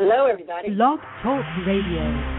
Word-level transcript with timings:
Hello, 0.00 0.26
everybody. 0.26 0.70
Blog 0.76 1.00
Talk 1.24 1.44
Radio. 1.66 2.37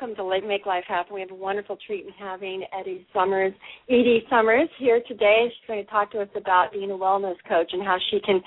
Welcome 0.00 0.14
to 0.14 0.46
Make 0.46 0.64
Life 0.64 0.84
Happen. 0.86 1.14
We 1.14 1.20
have 1.22 1.32
a 1.32 1.34
wonderful 1.34 1.76
treat 1.84 2.06
in 2.06 2.12
having 2.12 2.62
Eddie 2.78 3.04
Summers, 3.12 3.52
Edie 3.88 4.22
Summers, 4.30 4.68
here 4.78 5.02
today. 5.08 5.48
She's 5.48 5.66
going 5.66 5.84
to 5.84 5.90
talk 5.90 6.12
to 6.12 6.20
us 6.20 6.28
about 6.36 6.72
being 6.72 6.92
a 6.92 6.94
wellness 6.94 7.34
coach 7.48 7.70
and 7.72 7.82
how 7.82 7.96
she 8.10 8.20
can 8.20 8.40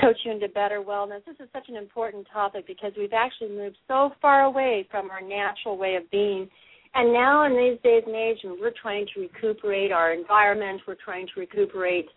coach 0.00 0.16
you 0.24 0.32
into 0.32 0.48
better 0.48 0.82
wellness. 0.82 1.24
This 1.24 1.36
is 1.38 1.48
such 1.52 1.68
an 1.68 1.76
important 1.76 2.26
topic 2.32 2.66
because 2.66 2.90
we've 2.98 3.12
actually 3.12 3.50
moved 3.50 3.76
so 3.86 4.10
far 4.20 4.44
away 4.44 4.88
from 4.90 5.10
our 5.10 5.20
natural 5.20 5.78
way 5.78 5.94
of 5.94 6.10
being. 6.10 6.48
And 6.94 7.12
now, 7.12 7.44
in 7.46 7.52
these 7.52 7.80
days 7.84 8.02
and 8.04 8.16
age, 8.16 8.38
we're 8.42 8.72
trying 8.82 9.06
to 9.14 9.20
recuperate 9.20 9.92
our 9.92 10.12
environment, 10.12 10.80
we're 10.88 10.96
trying 11.04 11.28
to 11.32 11.40
recuperate 11.40 12.08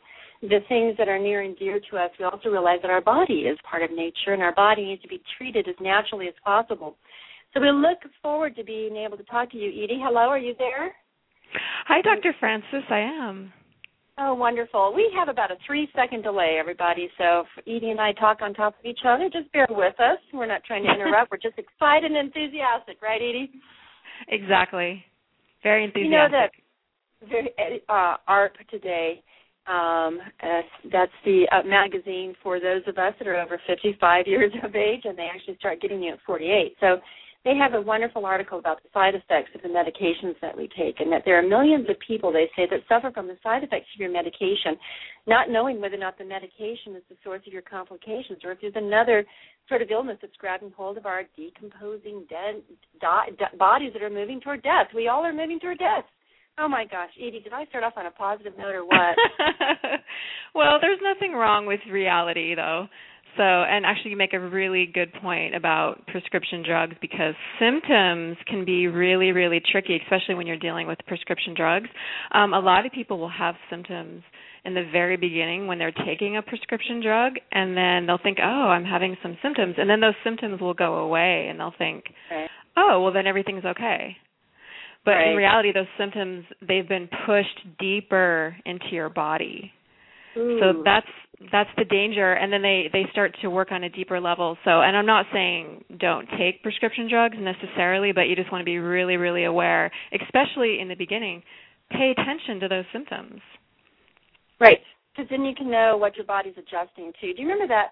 the 0.41 0.59
things 0.67 0.95
that 0.97 1.07
are 1.07 1.19
near 1.19 1.41
and 1.41 1.55
dear 1.59 1.79
to 1.91 1.97
us, 1.97 2.09
we 2.17 2.25
also 2.25 2.49
realize 2.49 2.79
that 2.81 2.89
our 2.89 3.01
body 3.01 3.41
is 3.41 3.57
part 3.69 3.83
of 3.83 3.91
nature 3.91 4.33
and 4.33 4.41
our 4.41 4.55
body 4.55 4.85
needs 4.85 5.01
to 5.01 5.07
be 5.09 5.21
treated 5.37 5.67
as 5.67 5.75
naturally 5.81 6.27
as 6.27 6.33
possible. 6.43 6.95
So 7.53 7.61
we 7.61 7.71
look 7.71 7.99
forward 8.21 8.55
to 8.57 8.63
being 8.63 8.95
able 8.97 9.17
to 9.17 9.23
talk 9.23 9.51
to 9.51 9.57
you, 9.57 9.69
Edie. 9.69 9.99
Hello, 10.01 10.29
are 10.29 10.37
you 10.37 10.53
there? 10.57 10.93
Hi, 11.87 12.01
Dr. 12.01 12.33
Francis. 12.39 12.83
I 12.89 12.99
am. 12.99 13.51
Oh, 14.19 14.33
wonderful. 14.33 14.91
We 14.93 15.09
have 15.17 15.29
about 15.29 15.49
a 15.49 15.55
three 15.65 15.87
second 15.95 16.23
delay, 16.23 16.57
everybody. 16.59 17.09
So 17.17 17.41
if 17.41 17.47
Edie 17.65 17.91
and 17.91 18.01
I 18.01 18.11
talk 18.13 18.39
on 18.41 18.53
top 18.53 18.75
of 18.77 18.85
each 18.85 18.99
other, 19.07 19.29
just 19.31 19.51
bear 19.53 19.65
with 19.69 19.97
us. 19.99 20.17
We're 20.33 20.45
not 20.45 20.63
trying 20.65 20.83
to 20.83 20.91
interrupt. 20.91 21.31
We're 21.31 21.37
just 21.37 21.57
excited 21.57 22.11
and 22.11 22.17
enthusiastic, 22.17 23.01
right, 23.01 23.21
Edie? 23.21 23.49
Exactly. 24.27 25.03
Very 25.63 25.85
enthusiastic. 25.85 26.11
You 26.11 26.17
know 26.17 26.27
that 26.31 26.51
very, 27.29 27.81
uh, 27.87 28.17
AARP 28.27 28.67
today 28.69 29.23
um, 29.69 30.19
uh, 30.41 30.61
that's 30.91 31.11
the 31.25 31.45
uh, 31.51 31.65
magazine 31.65 32.33
for 32.41 32.59
those 32.59 32.81
of 32.87 32.97
us 32.97 33.13
that 33.19 33.27
are 33.27 33.39
over 33.39 33.61
55 33.67 34.25
years 34.27 34.51
of 34.63 34.75
age, 34.75 35.01
and 35.03 35.17
they 35.17 35.29
actually 35.33 35.57
start 35.57 35.79
getting 35.79 36.01
you 36.01 36.13
at 36.13 36.19
48. 36.25 36.75
So 36.79 36.97
they 37.45 37.55
have 37.55 37.73
a 37.73 37.81
wonderful 37.81 38.25
article 38.25 38.59
about 38.59 38.83
the 38.83 38.89
side 38.93 39.15
effects 39.15 39.51
of 39.55 39.61
the 39.61 39.69
medications 39.69 40.35
that 40.41 40.57
we 40.57 40.67
take, 40.77 40.99
and 40.99 41.11
that 41.11 41.23
there 41.25 41.39
are 41.39 41.47
millions 41.47 41.89
of 41.89 41.95
people, 42.05 42.33
they 42.33 42.49
say, 42.55 42.67
that 42.69 42.81
suffer 42.89 43.11
from 43.11 43.27
the 43.27 43.37
side 43.41 43.63
effects 43.63 43.87
of 43.95 43.99
your 43.99 44.11
medication, 44.11 44.75
not 45.25 45.49
knowing 45.49 45.79
whether 45.79 45.95
or 45.95 45.99
not 45.99 46.17
the 46.17 46.25
medication 46.25 46.95
is 46.95 47.03
the 47.09 47.15
source 47.23 47.41
of 47.47 47.53
your 47.53 47.61
complications, 47.61 48.39
or 48.43 48.51
if 48.51 48.59
there's 48.61 48.73
another 48.75 49.25
sort 49.69 49.81
of 49.81 49.89
illness 49.89 50.17
that's 50.21 50.35
grabbing 50.37 50.73
hold 50.75 50.97
of 50.97 51.05
our 51.05 51.23
decomposing 51.37 52.25
dead 52.29 52.61
di- 52.99 53.31
di- 53.37 53.57
bodies 53.57 53.93
that 53.93 54.03
are 54.03 54.09
moving 54.09 54.41
toward 54.41 54.61
death. 54.61 54.87
We 54.93 55.07
all 55.07 55.25
are 55.25 55.33
moving 55.33 55.59
toward 55.59 55.79
death. 55.79 56.03
Oh 56.61 56.67
my 56.67 56.83
gosh, 56.83 57.11
Edie, 57.17 57.39
did 57.39 57.53
I 57.53 57.63
start 57.67 57.85
off 57.85 57.93
on 57.95 58.05
a 58.05 58.11
positive 58.11 58.51
note 58.57 58.75
or 58.75 58.83
what? 58.83 59.15
well, 60.55 60.77
there's 60.81 60.99
nothing 61.01 61.31
wrong 61.31 61.65
with 61.65 61.79
reality 61.89 62.53
though. 62.53 62.87
So, 63.39 63.45
and 63.45 63.85
actually 63.85 64.11
you 64.11 64.17
make 64.17 64.33
a 64.33 64.39
really 64.39 64.85
good 64.93 65.13
point 65.13 65.55
about 65.55 66.05
prescription 66.07 66.61
drugs 66.61 66.97
because 66.99 67.35
symptoms 67.57 68.35
can 68.45 68.65
be 68.65 68.87
really 68.87 69.31
really 69.31 69.61
tricky, 69.71 69.97
especially 70.03 70.35
when 70.35 70.45
you're 70.45 70.57
dealing 70.57 70.87
with 70.87 70.99
prescription 71.07 71.53
drugs. 71.55 71.87
Um 72.33 72.53
a 72.53 72.59
lot 72.59 72.85
of 72.85 72.91
people 72.91 73.17
will 73.17 73.29
have 73.29 73.55
symptoms 73.69 74.23
in 74.65 74.73
the 74.73 74.83
very 74.91 75.15
beginning 75.15 75.67
when 75.67 75.79
they're 75.79 75.95
taking 76.05 76.35
a 76.35 76.41
prescription 76.41 77.01
drug 77.01 77.35
and 77.53 77.77
then 77.77 78.05
they'll 78.05 78.21
think, 78.21 78.39
"Oh, 78.43 78.67
I'm 78.75 78.83
having 78.83 79.15
some 79.23 79.37
symptoms." 79.41 79.75
And 79.77 79.89
then 79.89 80.01
those 80.01 80.19
symptoms 80.21 80.59
will 80.59 80.73
go 80.73 80.95
away 80.95 81.47
and 81.49 81.57
they'll 81.57 81.75
think, 81.77 82.13
right. 82.29 82.49
"Oh, 82.75 83.01
well 83.01 83.13
then 83.13 83.25
everything's 83.25 83.63
okay." 83.63 84.17
But 85.05 85.11
right. 85.11 85.29
in 85.29 85.37
reality, 85.37 85.71
those 85.71 85.87
symptoms 85.97 86.43
they've 86.61 86.89
been 86.89 87.07
pushed 87.25 87.79
deeper 87.79 88.57
into 88.65 88.89
your 88.91 89.07
body. 89.07 89.71
Ooh. 90.35 90.59
So 90.59 90.83
that's 90.83 91.07
that's 91.51 91.69
the 91.77 91.85
danger, 91.85 92.33
and 92.33 92.51
then 92.51 92.61
they 92.61 92.89
they 92.91 93.05
start 93.11 93.35
to 93.41 93.49
work 93.49 93.71
on 93.71 93.83
a 93.83 93.89
deeper 93.89 94.19
level. 94.19 94.57
So, 94.65 94.81
and 94.81 94.95
I'm 94.95 95.05
not 95.05 95.25
saying 95.31 95.85
don't 95.99 96.27
take 96.37 96.61
prescription 96.63 97.09
drugs 97.09 97.37
necessarily, 97.39 98.11
but 98.11 98.23
you 98.23 98.35
just 98.35 98.51
want 98.51 98.61
to 98.61 98.65
be 98.65 98.77
really 98.77 99.17
really 99.17 99.45
aware, 99.45 99.91
especially 100.13 100.79
in 100.79 100.87
the 100.87 100.95
beginning. 100.95 101.43
Pay 101.91 102.13
attention 102.15 102.59
to 102.59 102.67
those 102.67 102.85
symptoms. 102.93 103.41
Right, 104.59 104.79
because 105.15 105.29
then 105.29 105.43
you 105.43 105.55
can 105.55 105.71
know 105.71 105.97
what 105.97 106.15
your 106.17 106.25
body's 106.25 106.53
adjusting 106.57 107.13
to. 107.21 107.33
Do 107.33 107.41
you 107.41 107.47
remember 107.47 107.67
that? 107.67 107.91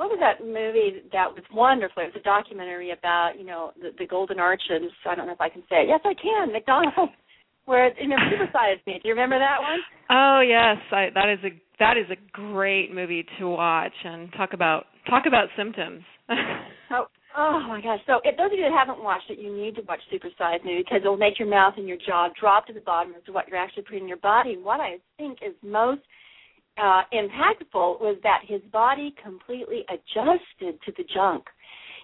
what 0.00 0.08
was 0.08 0.20
that 0.24 0.40
movie 0.40 1.04
that 1.12 1.28
was 1.28 1.44
wonderful? 1.52 2.00
It 2.02 2.16
was 2.16 2.20
a 2.20 2.24
documentary 2.24 2.88
about, 2.90 3.36
you 3.36 3.44
know, 3.44 3.72
the, 3.76 3.92
the 3.98 4.06
Golden 4.06 4.40
Arches. 4.40 4.88
I 5.04 5.14
don't 5.14 5.26
know 5.26 5.36
if 5.36 5.44
I 5.44 5.50
can 5.52 5.60
say 5.68 5.84
it. 5.84 5.92
Yes, 5.92 6.00
I 6.08 6.16
can. 6.16 6.52
McDonald's, 6.56 7.12
where 7.66 7.92
you 8.00 8.08
know, 8.08 8.16
supersized 8.32 8.80
me. 8.86 8.96
Do 9.02 9.08
you 9.08 9.14
remember 9.14 9.38
that 9.38 9.60
one? 9.60 9.80
Oh 10.08 10.40
yes, 10.40 10.80
I, 10.88 11.12
that 11.12 11.28
is 11.28 11.44
a 11.44 11.52
that 11.80 11.96
is 11.96 12.06
a 12.10 12.16
great 12.32 12.94
movie 12.94 13.26
to 13.38 13.48
watch 13.48 13.92
and 14.04 14.32
talk 14.34 14.52
about 14.52 14.86
talk 15.08 15.24
about 15.26 15.48
symptoms. 15.56 16.02
oh, 16.92 17.06
oh 17.36 17.60
my 17.66 17.80
gosh! 17.82 17.98
So, 18.06 18.20
if 18.22 18.36
those 18.36 18.52
of 18.52 18.58
you 18.58 18.64
that 18.64 18.72
haven't 18.72 19.02
watched 19.02 19.30
it, 19.30 19.38
you 19.38 19.54
need 19.54 19.74
to 19.76 19.82
watch 19.88 20.00
Supersized 20.12 20.64
Me 20.64 20.76
because 20.78 21.00
it'll 21.02 21.16
make 21.16 21.38
your 21.38 21.48
mouth 21.48 21.74
and 21.76 21.88
your 21.88 21.96
jaw 22.06 22.28
drop 22.38 22.66
to 22.68 22.72
the 22.72 22.80
bottom 22.80 23.14
as 23.16 23.24
to 23.24 23.32
what 23.32 23.48
you're 23.48 23.58
actually 23.58 23.82
putting 23.82 24.02
in 24.02 24.08
your 24.08 24.18
body. 24.18 24.56
What 24.56 24.80
I 24.80 24.98
think 25.16 25.38
is 25.42 25.54
most 25.62 26.02
uh, 26.78 27.02
impactful 27.12 28.00
was 28.00 28.18
that 28.22 28.42
his 28.46 28.60
body 28.72 29.14
completely 29.22 29.84
adjusted 29.88 30.80
to 30.84 30.92
the 30.96 31.04
junk. 31.12 31.44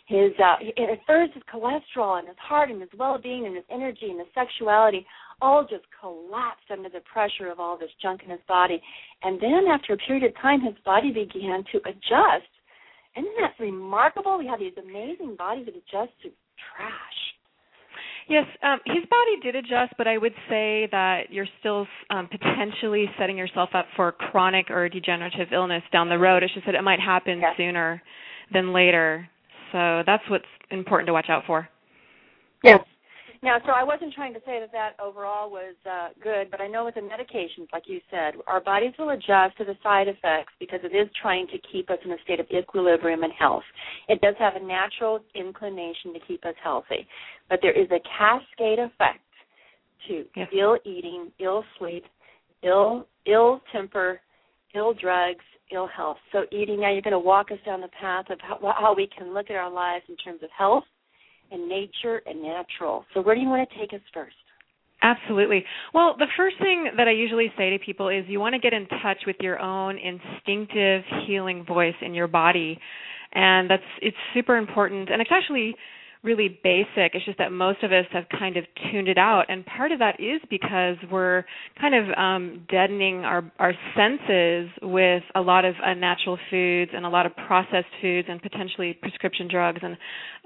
His 0.06 0.32
uh, 0.38 0.56
at 0.81 1.00
first 1.06 1.34
his 1.34 1.42
cholesterol 1.53 2.19
and 2.19 2.28
his 2.28 2.36
heart 2.41 2.70
and 2.70 2.81
his 2.81 2.91
well-being 2.97 3.47
and 3.47 3.56
his 3.56 3.65
energy 3.70 4.06
and 4.09 4.20
his 4.20 4.28
sexuality 4.34 5.04
all 5.41 5.62
just 5.62 5.84
collapsed 6.00 6.70
under 6.70 6.88
the 6.88 7.00
pressure 7.12 7.50
of 7.50 7.60
all 7.60 7.78
this 7.78 7.91
junk 8.00 8.22
in 8.24 8.30
his 8.30 8.41
body. 8.48 8.80
And 9.22 9.41
then 9.41 9.64
after 9.72 9.92
a 9.92 9.97
period 9.97 10.24
of 10.24 10.34
time, 10.41 10.60
his 10.60 10.74
body 10.84 11.10
began 11.10 11.64
to 11.72 11.78
adjust. 11.84 12.50
Isn't 13.16 13.32
that 13.41 13.54
remarkable? 13.58 14.38
We 14.38 14.47
have 14.47 14.60
these 14.60 14.76
amazing 14.78 15.36
bodies 15.36 15.66
that 15.66 15.74
adjust 15.74 16.12
to 16.22 16.28
trash. 16.28 17.19
Yes, 18.28 18.44
um, 18.62 18.80
his 18.86 19.04
body 19.08 19.36
did 19.42 19.54
adjust, 19.54 19.94
but 19.97 20.08
I 20.08 20.19
would 20.19 20.34
say 20.48 20.88
that 20.91 21.30
you're 21.30 21.47
still 21.60 21.86
um, 22.10 22.28
potentially 22.28 23.06
setting 23.18 23.38
yourself 23.38 23.70
up 23.72 23.86
for 23.94 24.10
chronic 24.10 24.68
or 24.68 24.88
degenerative 24.88 25.48
illness 25.53 25.82
down 25.92 26.08
the 26.08 26.18
road. 26.18 26.42
It's 26.42 26.53
just 26.53 26.66
that 26.66 26.74
it 26.74 26.82
might 26.82 26.98
happen 26.98 27.38
yes. 27.41 27.53
sooner 27.56 28.03
than 28.53 28.72
later. 28.72 29.28
So 29.70 30.03
that's 30.04 30.24
what's 30.28 30.44
important 30.70 31.06
to 31.06 31.12
watch 31.12 31.26
out 31.28 31.44
for. 31.47 31.68
Yes. 32.64 32.80
Now, 33.42 33.58
so 33.64 33.72
I 33.72 33.84
wasn't 33.84 34.14
trying 34.14 34.34
to 34.34 34.41
say 34.41 34.60
that 34.60 34.72
that 34.72 34.92
overall 35.02 35.50
was 35.50 35.74
uh, 35.88 36.08
good, 36.22 36.50
but 36.50 36.60
I 36.60 36.66
know 36.66 36.84
with 36.84 36.94
the 36.94 37.00
medications, 37.00 37.69
like 37.72 37.84
you 37.86 38.00
said, 38.10 38.34
our 38.47 38.60
bodies 38.60 38.92
will 38.98 39.10
adjust 39.10 39.56
to 39.58 39.64
the 39.64 39.76
side 39.82 40.08
effects 40.08 40.52
because 40.58 40.80
it 40.82 40.97
is 40.97 41.08
trying 41.20 41.47
to 41.48 41.58
keep 41.72 41.91
us 41.91 41.98
in 42.04 42.12
a 42.12 42.16
state 42.24 42.41
of 42.41 42.47
equilibrium 42.50 43.22
and 43.22 43.32
health. 43.38 43.64
It 44.08 44.20
does 44.20 44.34
have 44.38 44.56
a 44.56 44.64
natural 44.64 45.20
inclination 45.34 46.12
to 46.14 46.20
keep 46.26 46.44
us 46.44 46.54
healthy, 46.62 47.06
but 47.48 47.60
there 47.62 47.78
is 47.78 47.88
a 47.91 48.00
cascade 48.19 48.78
effect 48.78 49.20
to 50.08 50.24
yes. 50.34 50.48
ill 50.56 50.78
eating, 50.84 51.30
ill 51.41 51.64
sleep, 51.78 52.04
ill 52.62 53.06
ill 53.26 53.60
temper, 53.72 54.20
ill 54.74 54.94
drugs, 54.94 55.44
ill 55.72 55.88
health. 55.88 56.16
So, 56.32 56.44
eating 56.53 56.80
now, 56.80 56.92
you're 56.92 57.03
going 57.03 57.12
to 57.12 57.18
walk 57.18 57.50
us 57.50 57.58
down 57.66 57.80
the 57.80 57.88
path 58.00 58.26
of 58.30 58.38
how, 58.41 58.58
how 58.78 58.94
we 58.94 59.08
can 59.16 59.34
look 59.34 59.50
at 59.50 59.56
our 59.56 59.71
lives 59.71 60.04
in 60.09 60.16
terms 60.16 60.42
of 60.42 60.50
health 60.56 60.84
and 61.51 61.69
nature 61.69 62.22
and 62.27 62.43
natural. 62.43 63.04
So, 63.15 63.21
where 63.21 63.34
do 63.34 63.41
you 63.41 63.48
want 63.48 63.69
to 63.69 63.78
take 63.78 63.93
us 63.93 64.01
first? 64.13 64.37
Absolutely. 65.03 65.65
Well, 65.93 66.16
the 66.19 66.27
first 66.37 66.57
thing 66.59 66.91
that 66.97 67.07
I 67.07 67.13
usually 67.13 67.53
say 67.57 67.71
to 67.71 67.78
people 67.78 68.09
is 68.09 68.25
you 68.28 68.41
want 68.41 68.54
to 68.54 68.59
get 68.59 68.72
in 68.72 68.87
touch 69.03 69.19
with 69.27 69.37
your 69.41 69.60
own 69.60 69.98
instinctive 69.98 71.03
healing 71.27 71.65
voice 71.65 71.95
in 72.01 72.15
your 72.15 72.27
body. 72.27 72.78
And 73.33 73.69
that's 73.69 73.83
it's 74.01 74.16
super 74.34 74.57
important 74.57 75.10
and 75.10 75.21
it's 75.21 75.31
actually 75.33 75.77
really 76.27 76.59
basic. 76.63 77.15
It's 77.15 77.25
just 77.25 77.39
that 77.39 77.53
most 77.53 77.83
of 77.84 77.93
us 77.93 78.05
have 78.13 78.25
kind 78.39 78.57
of 78.57 78.65
tuned 78.91 79.09
it 79.09 79.17
out, 79.17 79.45
and 79.49 79.65
part 79.65 79.93
of 79.93 80.01
that 80.01 80.21
is 80.21 80.43
because 80.51 80.97
we're 81.11 81.45
kind 81.81 81.95
of 81.95 82.19
um, 82.19 82.67
deadening 82.69 83.25
our 83.25 83.51
our 83.59 83.73
senses 83.97 84.69
with 84.83 85.23
a 85.34 85.41
lot 85.41 85.65
of 85.65 85.75
unnatural 85.83 86.39
foods 86.51 86.91
and 86.95 87.07
a 87.07 87.09
lot 87.09 87.25
of 87.25 87.33
processed 87.47 87.87
foods 88.03 88.27
and 88.28 88.43
potentially 88.43 88.93
prescription 89.01 89.49
drugs 89.51 89.81
and 89.83 89.97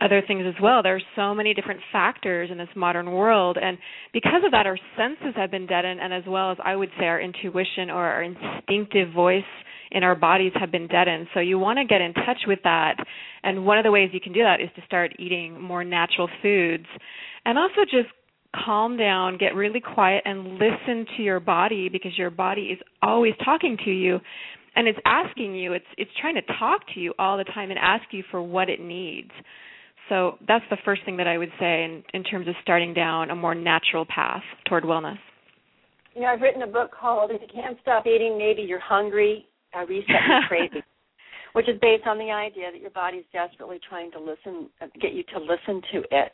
other 0.03 0.23
things 0.27 0.45
as 0.47 0.55
well. 0.63 0.83
There's 0.83 1.05
so 1.17 1.35
many 1.35 1.55
different 1.55 1.81
factors 1.91 2.51
in 2.53 2.59
this 2.59 2.69
modern 2.77 3.11
world, 3.11 3.57
and 3.61 3.79
because 4.13 4.43
of 4.45 4.53
that, 4.53 4.67
our 4.67 4.79
senses 4.97 5.35
have 5.37 5.51
been 5.51 5.67
deadened, 5.67 6.01
and 6.01 6.13
as 6.13 6.25
well 6.29 6.53
as 6.53 6.59
I 6.63 6.77
would 6.77 6.91
say 6.99 7.07
our 7.07 7.21
intuition 7.21 7.89
or 7.91 8.05
our 8.05 8.23
instinctive 8.23 9.13
voice 9.15 9.43
in 9.91 10.03
our 10.03 10.15
bodies 10.15 10.53
have 10.55 10.71
been 10.71 10.87
deadened. 10.87 11.29
So 11.35 11.41
you 11.41 11.59
want 11.59 11.79
to 11.79 11.85
get 11.85 12.01
in 12.01 12.15
touch 12.15 12.43
with 12.47 12.61
that. 12.65 12.97
And 13.43 13.67
one 13.67 13.79
of 13.79 13.85
the 13.85 13.91
ways 13.91 14.11
you 14.13 14.21
can 14.21 14.33
do 14.33 14.43
that 14.43 14.61
is 14.61 14.69
to 14.77 14.83
start 14.87 15.13
eating 15.19 15.61
more 15.61 15.85
natural 15.85 16.29
foods 16.43 16.87
and 17.45 17.59
also 17.59 17.83
just 17.85 18.09
calm 18.65 18.97
down, 18.97 19.39
get 19.39 19.55
really 19.55 19.81
quiet 19.81 20.23
and 20.25 20.59
listen 20.59 21.07
to 21.17 21.23
your 21.23 21.41
body 21.41 21.89
because 21.89 22.17
your 22.19 22.31
body 22.31 22.63
is 22.63 22.79
always 23.03 23.35
talking 23.45 23.77
to 23.85 23.91
you 23.91 24.21
and 24.77 24.87
it's 24.87 24.99
asking 25.05 25.55
you, 25.55 25.73
it's 25.73 25.85
it's 25.99 26.11
trying 26.21 26.37
to 26.37 26.43
talk 26.59 26.83
to 26.95 27.01
you 27.01 27.13
all 27.19 27.37
the 27.37 27.45
time 27.45 27.71
and 27.71 27.79
ask 27.79 28.05
you 28.13 28.23
for 28.31 28.41
what 28.43 28.69
it 28.69 28.81
needs. 28.81 29.31
So 30.09 30.39
that's 30.47 30.65
the 30.71 30.77
first 30.85 31.05
thing 31.05 31.17
that 31.19 31.29
I 31.29 31.39
would 31.39 31.51
say 31.59 31.85
in, 31.85 32.03
in 32.15 32.25
terms 32.25 32.49
of 32.49 32.55
starting 32.63 32.95
down 32.95 33.31
a 33.31 33.37
more 33.37 33.55
natural 33.55 34.05
path 34.05 34.43
toward 34.69 34.85
wellness. 34.85 35.19
You 36.15 36.23
know, 36.23 36.29
I've 36.29 36.41
written 36.41 36.63
a 36.63 36.67
book 36.67 36.91
called 36.99 37.31
If 37.31 37.41
You 37.41 37.49
Can't 37.53 37.79
Stop 37.83 38.07
Eating, 38.07 38.37
Maybe 38.37 38.63
You're 38.63 38.81
Hungry 38.81 39.47
uh, 39.77 39.87
reset 39.87 40.09
your 40.29 40.43
craving, 40.49 40.83
which 41.53 41.69
is 41.69 41.79
based 41.81 42.07
on 42.07 42.19
the 42.19 42.31
idea 42.31 42.71
that 42.73 42.81
your 42.81 42.91
body's 42.91 43.25
desperately 43.33 43.81
trying 43.89 44.11
to 44.13 44.19
listen, 44.19 44.69
uh, 44.81 44.87
get 45.01 45.13
you 45.13 45.23
to 45.35 45.39
listen 45.39 45.83
to 45.93 45.99
it. 46.11 46.33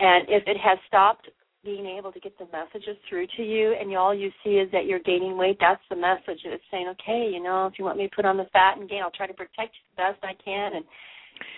And 0.00 0.24
if 0.28 0.44
it 0.46 0.56
has 0.56 0.78
stopped 0.88 1.28
being 1.62 1.86
able 1.86 2.10
to 2.10 2.20
get 2.20 2.36
the 2.38 2.46
messages 2.52 2.96
through 3.08 3.26
to 3.36 3.42
you 3.42 3.74
and 3.78 3.94
all 3.94 4.14
you 4.14 4.30
see 4.42 4.52
is 4.52 4.70
that 4.72 4.86
you're 4.86 5.00
gaining 5.00 5.36
weight, 5.36 5.58
that's 5.60 5.82
the 5.90 5.96
message. 5.96 6.40
It's 6.44 6.64
saying, 6.70 6.88
okay, 6.92 7.30
you 7.32 7.42
know, 7.42 7.66
if 7.66 7.74
you 7.78 7.84
want 7.84 7.98
me 7.98 8.08
to 8.08 8.16
put 8.16 8.24
on 8.24 8.38
the 8.38 8.46
fat 8.52 8.78
and 8.78 8.88
gain, 8.88 9.02
I'll 9.02 9.10
try 9.10 9.26
to 9.26 9.34
protect 9.34 9.76
you 9.76 9.84
the 9.94 10.02
best 10.02 10.24
I 10.24 10.32
can 10.42 10.76
and 10.76 10.84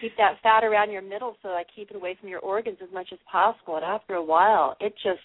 keep 0.01 0.17
that 0.17 0.39
fat 0.43 0.65
around 0.65 0.91
your 0.91 1.03
middle 1.03 1.37
so 1.43 1.51
I 1.51 1.63
keep 1.75 1.91
it 1.91 1.97
away 1.97 2.17
from 2.19 2.29
your 2.29 2.41
organs 2.41 2.79
as 2.83 2.93
much 2.93 3.09
as 3.13 3.19
possible. 3.31 3.77
And 3.77 3.85
after 3.85 4.15
a 4.15 4.25
while, 4.25 4.77
it 4.81 4.93
just, 5.03 5.21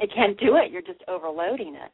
it 0.00 0.10
can't 0.14 0.38
do 0.38 0.56
it. 0.56 0.72
You're 0.72 0.82
just 0.82 1.02
overloading 1.06 1.76
it. 1.76 1.92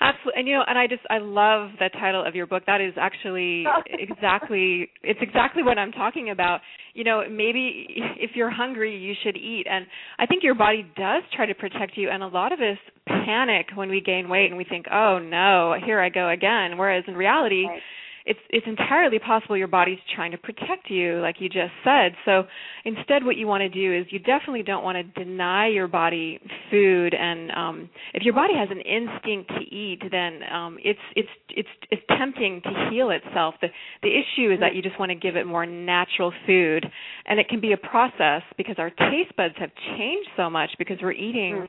Absolutely, 0.00 0.40
and 0.40 0.48
you 0.48 0.54
know, 0.54 0.64
and 0.66 0.78
I 0.78 0.86
just 0.86 1.02
I 1.10 1.18
love 1.18 1.70
the 1.78 1.90
title 2.00 2.24
of 2.24 2.34
your 2.34 2.46
book. 2.46 2.64
That 2.66 2.80
is 2.80 2.94
actually 2.96 3.64
oh. 3.66 3.82
exactly 3.86 4.88
it's 5.02 5.20
exactly 5.22 5.62
what 5.62 5.78
I'm 5.78 5.92
talking 5.92 6.30
about. 6.30 6.60
You 6.94 7.04
know, 7.04 7.22
maybe 7.30 7.86
if 8.16 8.32
you're 8.34 8.50
hungry, 8.50 8.96
you 8.96 9.14
should 9.22 9.36
eat, 9.36 9.66
and 9.70 9.86
I 10.18 10.26
think 10.26 10.42
your 10.42 10.54
body 10.54 10.86
does 10.96 11.22
try 11.34 11.46
to 11.46 11.54
protect 11.54 11.96
you. 11.96 12.10
And 12.10 12.22
a 12.22 12.28
lot 12.28 12.52
of 12.52 12.60
us 12.60 12.78
panic 13.06 13.66
when 13.74 13.88
we 13.88 14.00
gain 14.00 14.28
weight, 14.28 14.46
and 14.46 14.56
we 14.56 14.64
think, 14.64 14.86
"Oh 14.90 15.18
no, 15.18 15.74
here 15.84 16.00
I 16.00 16.08
go 16.08 16.28
again." 16.28 16.78
Whereas 16.78 17.04
in 17.06 17.14
reality. 17.14 17.66
Right 17.66 17.82
it's 18.28 18.38
it's 18.50 18.66
entirely 18.66 19.18
possible 19.18 19.56
your 19.56 19.68
body's 19.68 19.98
trying 20.14 20.30
to 20.32 20.38
protect 20.38 20.90
you 20.90 21.20
like 21.20 21.36
you 21.40 21.48
just 21.48 21.72
said. 21.82 22.12
So 22.24 22.44
instead 22.84 23.24
what 23.24 23.36
you 23.36 23.46
want 23.46 23.62
to 23.62 23.68
do 23.68 23.92
is 23.98 24.06
you 24.10 24.18
definitely 24.18 24.62
don't 24.62 24.84
want 24.84 24.96
to 24.98 25.24
deny 25.24 25.68
your 25.68 25.88
body 25.88 26.38
food. 26.70 27.14
And 27.14 27.50
um 27.52 27.90
if 28.14 28.22
your 28.22 28.34
body 28.34 28.54
has 28.54 28.68
an 28.70 28.80
instinct 28.80 29.50
to 29.50 29.74
eat 29.74 30.00
then 30.10 30.40
um 30.52 30.78
it's 30.84 31.00
it's 31.16 31.28
it's 31.50 31.68
it's 31.90 32.02
tempting 32.18 32.60
to 32.62 32.90
heal 32.90 33.10
itself. 33.10 33.54
The 33.62 33.68
the 34.02 34.10
issue 34.10 34.52
is 34.52 34.60
that 34.60 34.74
you 34.74 34.82
just 34.82 34.98
want 34.98 35.10
to 35.10 35.16
give 35.16 35.36
it 35.36 35.46
more 35.46 35.64
natural 35.64 36.32
food. 36.46 36.84
And 37.26 37.40
it 37.40 37.48
can 37.48 37.60
be 37.60 37.72
a 37.72 37.76
process 37.78 38.42
because 38.56 38.76
our 38.78 38.90
taste 38.90 39.34
buds 39.36 39.54
have 39.58 39.70
changed 39.96 40.28
so 40.36 40.50
much 40.50 40.70
because 40.78 40.98
we're 41.02 41.12
eating 41.12 41.62
mm 41.62 41.68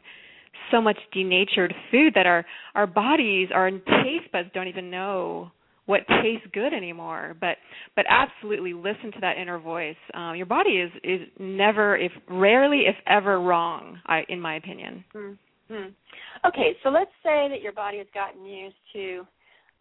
so 0.72 0.82
much 0.82 0.98
denatured 1.14 1.74
food 1.90 2.14
that 2.16 2.26
our 2.26 2.46
our 2.76 2.86
bodies 2.86 3.50
our 3.54 3.72
taste 3.72 4.30
buds 4.32 4.50
don't 4.54 4.68
even 4.68 4.92
know 4.92 5.52
what 5.90 6.02
tastes 6.22 6.46
good 6.54 6.72
anymore 6.72 7.36
but 7.42 7.58
but 7.96 8.06
absolutely 8.08 8.74
listen 8.74 9.12
to 9.12 9.20
that 9.20 9.38
inner 9.38 9.58
voice 9.58 9.96
um, 10.14 10.36
your 10.36 10.46
body 10.46 10.78
is 10.78 10.92
is 11.04 11.22
never 11.40 11.98
if 11.98 12.12
rarely 12.30 12.84
if 12.86 12.96
ever 13.08 13.42
wrong 13.42 13.98
i 14.06 14.22
in 14.30 14.40
my 14.40 14.56
opinion 14.56 15.04
mm-hmm. 15.16 15.90
okay 16.46 16.78
so 16.84 16.90
let's 16.90 17.10
say 17.24 17.48
that 17.50 17.62
your 17.64 17.74
body 17.74 17.98
has 17.98 18.08
gotten 18.14 18.46
used 18.46 18.76
to 18.94 19.26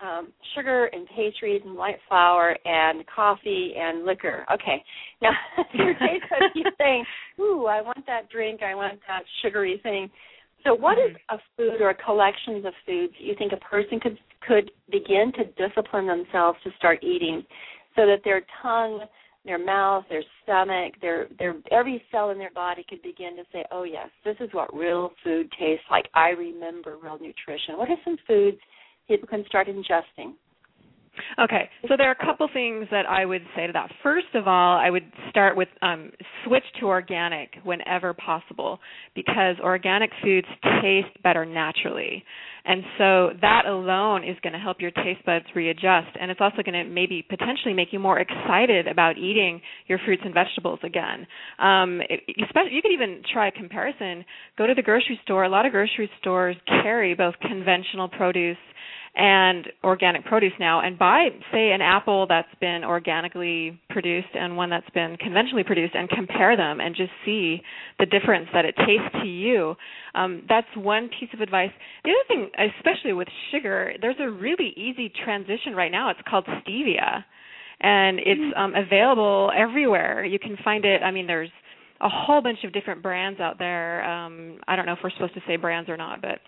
um, 0.00 0.28
sugar 0.54 0.86
and 0.92 1.06
pastries 1.08 1.60
and 1.64 1.76
white 1.76 1.98
flour 2.08 2.56
and 2.64 3.04
coffee 3.12 3.74
and 3.76 4.04
liquor. 4.04 4.46
Okay, 4.52 4.82
now 5.22 5.32
your 5.74 5.92
taste 5.94 6.24
buds 6.30 6.52
keep 6.54 6.66
saying, 6.78 7.04
"Ooh, 7.40 7.66
I 7.66 7.82
want 7.82 8.06
that 8.06 8.30
drink. 8.30 8.62
I 8.62 8.76
want 8.76 9.00
that 9.08 9.22
sugary 9.42 9.80
thing." 9.82 10.08
So, 10.64 10.74
what 10.74 10.98
is 10.98 11.16
mm-hmm. 11.16 11.34
a 11.34 11.38
food 11.56 11.80
or 11.80 11.90
a 11.90 11.94
collection 11.94 12.64
of 12.64 12.72
foods 12.86 13.12
you 13.18 13.34
think 13.36 13.52
a 13.52 13.56
person 13.56 13.98
could 14.00 14.18
could 14.46 14.70
begin 14.90 15.32
to 15.32 15.44
discipline 15.68 16.06
themselves 16.06 16.58
to 16.64 16.70
start 16.76 17.02
eating, 17.02 17.44
so 17.96 18.06
that 18.06 18.20
their 18.24 18.42
tongue, 18.62 19.00
their 19.44 19.58
mouth, 19.58 20.04
their 20.08 20.22
stomach, 20.42 20.94
their 21.00 21.28
their 21.38 21.54
every 21.70 22.02
cell 22.10 22.30
in 22.30 22.38
their 22.38 22.52
body 22.52 22.84
could 22.88 23.02
begin 23.02 23.36
to 23.36 23.44
say, 23.52 23.64
"Oh 23.70 23.84
yes, 23.84 24.08
this 24.24 24.36
is 24.40 24.52
what 24.52 24.74
real 24.74 25.12
food 25.24 25.50
tastes 25.58 25.86
like. 25.90 26.08
I 26.14 26.30
remember 26.30 26.96
real 26.96 27.18
nutrition." 27.18 27.76
What 27.76 27.90
are 27.90 27.96
some 28.04 28.18
foods 28.26 28.58
people 29.06 29.28
can 29.28 29.44
start 29.46 29.68
ingesting? 29.68 30.34
Okay, 31.38 31.68
so 31.88 31.96
there 31.96 32.08
are 32.08 32.16
a 32.18 32.26
couple 32.26 32.48
things 32.52 32.86
that 32.90 33.06
I 33.06 33.24
would 33.24 33.42
say 33.56 33.66
to 33.66 33.72
that. 33.72 33.90
First 34.02 34.34
of 34.34 34.48
all, 34.48 34.78
I 34.78 34.90
would 34.90 35.04
start 35.30 35.56
with 35.56 35.68
um, 35.82 36.10
switch 36.44 36.64
to 36.80 36.86
organic 36.86 37.50
whenever 37.64 38.14
possible 38.14 38.80
because 39.14 39.56
organic 39.62 40.10
foods 40.22 40.48
taste 40.82 41.22
better 41.22 41.44
naturally. 41.44 42.24
And 42.64 42.82
so 42.98 43.30
that 43.40 43.64
alone 43.66 44.24
is 44.24 44.36
going 44.42 44.52
to 44.52 44.58
help 44.58 44.80
your 44.80 44.90
taste 44.90 45.24
buds 45.24 45.46
readjust. 45.54 46.08
And 46.20 46.30
it's 46.30 46.40
also 46.40 46.62
going 46.62 46.74
to 46.74 46.84
maybe 46.84 47.24
potentially 47.26 47.72
make 47.72 47.88
you 47.92 47.98
more 47.98 48.18
excited 48.18 48.86
about 48.86 49.16
eating 49.16 49.62
your 49.86 49.98
fruits 50.04 50.22
and 50.24 50.34
vegetables 50.34 50.78
again. 50.82 51.26
Um, 51.58 52.02
it, 52.10 52.20
you 52.28 52.82
could 52.82 52.92
even 52.92 53.22
try 53.32 53.48
a 53.48 53.52
comparison. 53.52 54.24
Go 54.58 54.66
to 54.66 54.74
the 54.74 54.82
grocery 54.82 55.18
store. 55.24 55.44
A 55.44 55.48
lot 55.48 55.64
of 55.64 55.72
grocery 55.72 56.10
stores 56.20 56.56
carry 56.82 57.14
both 57.14 57.34
conventional 57.40 58.08
produce 58.08 58.58
and 59.18 59.66
organic 59.82 60.24
produce 60.24 60.52
now 60.60 60.80
and 60.80 60.96
buy 60.96 61.28
say 61.52 61.72
an 61.72 61.82
apple 61.82 62.24
that's 62.28 62.54
been 62.60 62.84
organically 62.84 63.78
produced 63.90 64.28
and 64.34 64.56
one 64.56 64.70
that's 64.70 64.88
been 64.90 65.16
conventionally 65.16 65.64
produced 65.64 65.94
and 65.96 66.08
compare 66.08 66.56
them 66.56 66.80
and 66.80 66.94
just 66.94 67.10
see 67.24 67.60
the 67.98 68.06
difference 68.06 68.46
that 68.54 68.64
it 68.64 68.76
tastes 68.76 69.12
to 69.20 69.26
you. 69.26 69.74
Um, 70.14 70.44
that's 70.48 70.68
one 70.76 71.10
piece 71.18 71.30
of 71.34 71.40
advice. 71.40 71.70
The 72.04 72.10
other 72.10 72.28
thing 72.28 72.50
especially 72.78 73.12
with 73.12 73.26
sugar 73.50 73.92
there's 74.00 74.16
a 74.20 74.30
really 74.30 74.72
easy 74.76 75.12
transition 75.24 75.74
right 75.74 75.90
now. 75.90 76.10
It's 76.10 76.20
called 76.30 76.46
stevia 76.46 77.24
and 77.80 78.20
it's 78.20 78.56
mm. 78.56 78.56
um, 78.56 78.74
available 78.76 79.50
everywhere. 79.56 80.24
You 80.24 80.38
can 80.38 80.56
find 80.64 80.84
it 80.84 81.02
i 81.02 81.10
mean 81.10 81.26
there's 81.26 81.50
a 82.00 82.08
whole 82.08 82.40
bunch 82.40 82.60
of 82.62 82.72
different 82.72 83.02
brands 83.02 83.40
out 83.40 83.58
there. 83.58 84.04
Um, 84.04 84.60
i 84.68 84.76
don't 84.76 84.86
know 84.86 84.92
if 84.92 85.00
we're 85.02 85.10
supposed 85.10 85.34
to 85.34 85.42
say 85.44 85.56
brands 85.56 85.90
or 85.90 85.96
not 85.96 86.22
but 86.22 86.38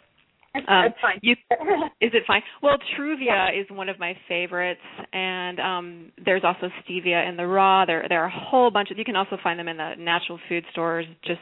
um, 0.55 0.95
fine. 1.01 1.19
You, 1.23 1.35
is 2.01 2.11
it 2.13 2.25
fine? 2.27 2.43
Well, 2.63 2.77
Truvia 2.97 3.27
yeah. 3.27 3.51
is 3.51 3.67
one 3.71 3.89
of 3.89 3.99
my 3.99 4.15
favorites, 4.29 4.81
and 5.13 5.61
um, 5.61 6.13
there's 6.25 6.43
also 6.45 6.69
stevia 6.85 7.29
in 7.29 7.37
the 7.37 7.47
raw. 7.47 7.85
There, 7.85 8.05
there 8.09 8.23
are 8.23 8.27
a 8.27 8.45
whole 8.51 8.71
bunch 8.71 8.91
of. 8.91 8.99
You 8.99 9.05
can 9.05 9.17
also 9.17 9.37
find 9.43 9.59
them 9.59 9.69
in 9.69 9.77
the 9.77 9.95
natural 9.99 10.39
food 10.49 10.65
stores. 10.73 11.07
Just, 11.25 11.41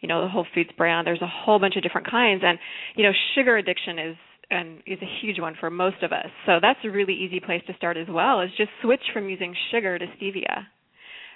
you 0.00 0.08
know, 0.08 0.22
the 0.22 0.28
Whole 0.28 0.46
Foods 0.54 0.70
brand. 0.76 1.06
There's 1.06 1.22
a 1.22 1.26
whole 1.26 1.58
bunch 1.58 1.76
of 1.76 1.82
different 1.82 2.10
kinds, 2.10 2.42
and 2.44 2.58
you 2.96 3.04
know, 3.04 3.12
sugar 3.34 3.56
addiction 3.56 3.98
is 3.98 4.16
and 4.50 4.78
is 4.86 4.98
a 5.00 5.18
huge 5.22 5.40
one 5.40 5.54
for 5.58 5.70
most 5.70 6.02
of 6.02 6.12
us. 6.12 6.28
So 6.44 6.58
that's 6.60 6.80
a 6.84 6.90
really 6.90 7.14
easy 7.14 7.40
place 7.40 7.62
to 7.68 7.74
start 7.76 7.96
as 7.96 8.06
well. 8.10 8.42
Is 8.42 8.50
just 8.56 8.70
switch 8.82 9.02
from 9.14 9.28
using 9.28 9.54
sugar 9.70 9.98
to 9.98 10.06
stevia, 10.20 10.64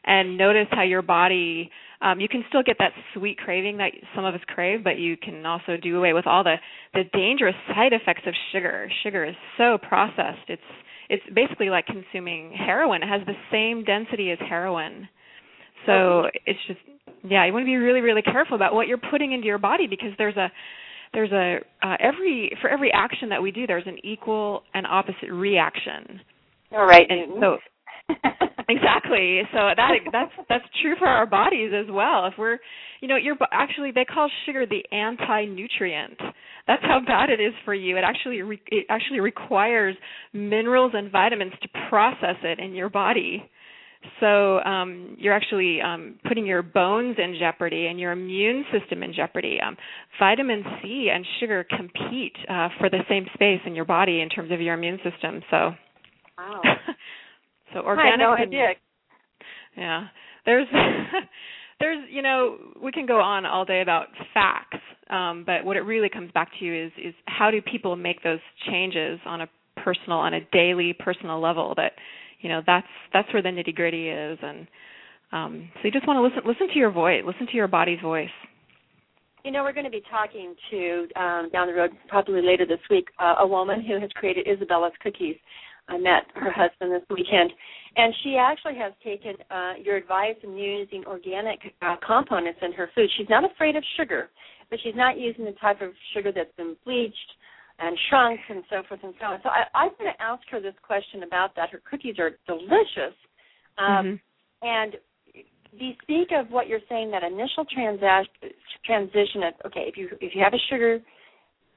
and 0.04 0.36
notice 0.36 0.66
how 0.70 0.82
your 0.82 1.02
body 1.02 1.70
um, 2.02 2.20
you 2.20 2.28
can 2.28 2.44
still 2.48 2.62
get 2.62 2.76
that 2.78 2.92
sweet 3.14 3.38
craving 3.38 3.78
that 3.78 3.92
some 4.14 4.24
of 4.24 4.34
us 4.34 4.40
crave, 4.48 4.84
but 4.84 4.98
you 4.98 5.16
can 5.16 5.44
also 5.46 5.76
do 5.76 5.96
away 5.96 6.12
with 6.12 6.26
all 6.26 6.44
the 6.44 6.56
the 6.94 7.04
dangerous 7.12 7.54
side 7.68 7.92
effects 7.92 8.22
of 8.26 8.34
sugar. 8.52 8.90
Sugar 9.02 9.24
is 9.24 9.34
so 9.56 9.78
processed; 9.78 10.48
it's 10.48 10.62
it's 11.08 11.22
basically 11.34 11.70
like 11.70 11.86
consuming 11.86 12.52
heroin. 12.52 13.02
It 13.02 13.08
has 13.08 13.22
the 13.26 13.36
same 13.50 13.84
density 13.84 14.30
as 14.30 14.38
heroin. 14.46 15.08
So 15.86 16.24
it's 16.44 16.58
just 16.66 16.80
yeah, 17.22 17.46
you 17.46 17.52
want 17.52 17.62
to 17.62 17.66
be 17.66 17.76
really 17.76 18.00
really 18.00 18.22
careful 18.22 18.56
about 18.56 18.74
what 18.74 18.88
you're 18.88 18.98
putting 18.98 19.32
into 19.32 19.46
your 19.46 19.58
body 19.58 19.86
because 19.86 20.10
there's 20.18 20.36
a 20.36 20.50
there's 21.14 21.32
a 21.32 21.58
uh, 21.82 21.96
every 22.00 22.50
for 22.60 22.68
every 22.68 22.90
action 22.92 23.28
that 23.30 23.40
we 23.40 23.50
do 23.50 23.66
there's 23.66 23.86
an 23.86 23.98
equal 24.04 24.62
and 24.74 24.86
opposite 24.86 25.30
reaction. 25.30 26.20
All 26.72 26.84
right. 26.84 27.06
And 27.08 27.34
so 27.40 27.58
exactly. 28.68 29.42
So 29.52 29.70
that 29.76 29.90
that's 30.12 30.32
that's 30.48 30.64
true 30.82 30.94
for 30.98 31.06
our 31.06 31.26
bodies 31.26 31.72
as 31.74 31.86
well. 31.90 32.26
If 32.26 32.34
we're, 32.38 32.58
you 33.00 33.08
know, 33.08 33.16
you're 33.16 33.36
actually 33.52 33.90
they 33.92 34.04
call 34.04 34.28
sugar 34.44 34.66
the 34.66 34.82
anti-nutrient. 34.94 36.18
That's 36.66 36.82
how 36.82 37.00
bad 37.06 37.30
it 37.30 37.40
is 37.40 37.52
for 37.64 37.74
you. 37.74 37.96
It 37.96 38.04
actually 38.04 38.42
re, 38.42 38.60
it 38.68 38.86
actually 38.88 39.20
requires 39.20 39.96
minerals 40.32 40.92
and 40.94 41.10
vitamins 41.10 41.52
to 41.62 41.68
process 41.88 42.36
it 42.42 42.58
in 42.58 42.74
your 42.74 42.88
body. 42.88 43.48
So 44.20 44.60
um, 44.60 45.16
you're 45.18 45.32
actually 45.32 45.80
um, 45.80 46.18
putting 46.28 46.46
your 46.46 46.62
bones 46.62 47.16
in 47.18 47.36
jeopardy 47.40 47.86
and 47.86 47.98
your 47.98 48.12
immune 48.12 48.64
system 48.72 49.02
in 49.02 49.12
jeopardy. 49.12 49.58
Um, 49.64 49.76
vitamin 50.18 50.62
C 50.80 51.10
and 51.12 51.24
sugar 51.40 51.66
compete 51.68 52.36
uh, 52.48 52.68
for 52.78 52.88
the 52.88 53.00
same 53.08 53.26
space 53.34 53.60
in 53.66 53.74
your 53.74 53.84
body 53.84 54.20
in 54.20 54.28
terms 54.28 54.52
of 54.52 54.60
your 54.60 54.74
immune 54.74 54.98
system. 55.02 55.42
So, 55.50 55.72
wow. 56.38 56.60
so 57.72 57.80
organic. 57.80 58.20
I 58.20 58.34
and- 58.34 58.42
idea. 58.42 58.68
yeah, 59.76 60.06
there's 60.44 60.66
there's 61.80 62.04
you 62.10 62.22
know 62.22 62.56
we 62.82 62.92
can 62.92 63.06
go 63.06 63.20
on 63.20 63.46
all 63.46 63.64
day 63.64 63.80
about 63.82 64.06
facts, 64.34 64.78
um, 65.10 65.44
but 65.46 65.64
what 65.64 65.76
it 65.76 65.82
really 65.82 66.08
comes 66.08 66.30
back 66.32 66.50
to 66.58 66.86
is 66.86 66.92
is 67.02 67.14
how 67.26 67.50
do 67.50 67.60
people 67.62 67.96
make 67.96 68.22
those 68.22 68.40
changes 68.66 69.20
on 69.26 69.42
a 69.42 69.48
personal 69.76 70.18
on 70.18 70.34
a 70.34 70.40
daily 70.52 70.92
personal 70.98 71.40
level 71.40 71.74
that 71.76 71.92
you 72.40 72.48
know 72.48 72.62
that's 72.66 72.86
that's 73.12 73.32
where 73.32 73.42
the 73.42 73.48
nitty 73.48 73.74
gritty 73.74 74.08
is 74.08 74.38
and 74.42 74.66
um 75.32 75.68
so 75.74 75.80
you 75.84 75.90
just 75.90 76.06
want 76.06 76.16
to 76.16 76.22
listen 76.22 76.40
listen 76.46 76.68
to 76.72 76.78
your 76.78 76.90
voice 76.90 77.22
listen 77.24 77.46
to 77.46 77.54
your 77.54 77.68
body's 77.68 78.00
voice 78.00 78.30
You 79.44 79.52
know, 79.52 79.62
we're 79.62 79.72
going 79.72 79.84
to 79.84 79.90
be 79.90 80.02
talking 80.10 80.56
to 80.72 81.06
um, 81.14 81.50
down 81.52 81.68
the 81.68 81.74
road, 81.74 81.90
probably 82.08 82.42
later 82.42 82.66
this 82.66 82.80
week, 82.90 83.06
uh, 83.20 83.36
a 83.38 83.46
woman 83.46 83.80
who 83.80 84.00
has 84.00 84.10
created 84.16 84.48
Isabella's 84.48 84.92
cookies. 85.00 85.36
I 85.88 85.98
met 85.98 86.24
her 86.34 86.50
husband 86.50 86.92
this 86.92 87.02
weekend, 87.10 87.52
and 87.96 88.12
she 88.22 88.36
actually 88.36 88.74
has 88.76 88.92
taken 89.04 89.34
uh, 89.50 89.74
your 89.82 89.96
advice 89.96 90.36
in 90.42 90.56
using 90.56 91.04
organic 91.06 91.60
uh, 91.82 91.96
components 92.04 92.58
in 92.62 92.72
her 92.72 92.90
food. 92.94 93.08
She's 93.16 93.28
not 93.28 93.44
afraid 93.44 93.76
of 93.76 93.84
sugar, 93.96 94.30
but 94.70 94.78
she's 94.82 94.96
not 94.96 95.18
using 95.18 95.44
the 95.44 95.52
type 95.60 95.80
of 95.80 95.90
sugar 96.12 96.32
that's 96.34 96.54
been 96.56 96.76
bleached 96.84 97.30
and 97.78 97.96
shrunk 98.08 98.40
and 98.48 98.64
so 98.70 98.82
forth 98.88 99.00
and 99.04 99.14
so 99.20 99.26
on. 99.26 99.40
So 99.42 99.48
I, 99.50 99.64
I'm 99.74 99.90
going 99.98 100.10
to 100.12 100.22
ask 100.22 100.42
her 100.50 100.60
this 100.60 100.74
question 100.82 101.22
about 101.22 101.54
that. 101.56 101.70
Her 101.70 101.80
cookies 101.88 102.18
are 102.18 102.30
delicious, 102.46 103.14
um, 103.78 103.86
Mhm. 103.86 104.20
and 104.62 104.96
do 105.78 105.84
you 105.84 105.94
speak 106.02 106.28
of 106.32 106.50
what 106.50 106.68
you're 106.68 106.80
saying 106.88 107.10
that 107.10 107.22
initial 107.22 107.64
transac- 107.66 108.26
transition 108.84 109.42
of 109.42 109.54
okay 109.66 109.84
if 109.86 109.96
you 109.96 110.08
if 110.20 110.34
you 110.34 110.42
have 110.42 110.54
a 110.54 110.58
sugar 110.70 111.02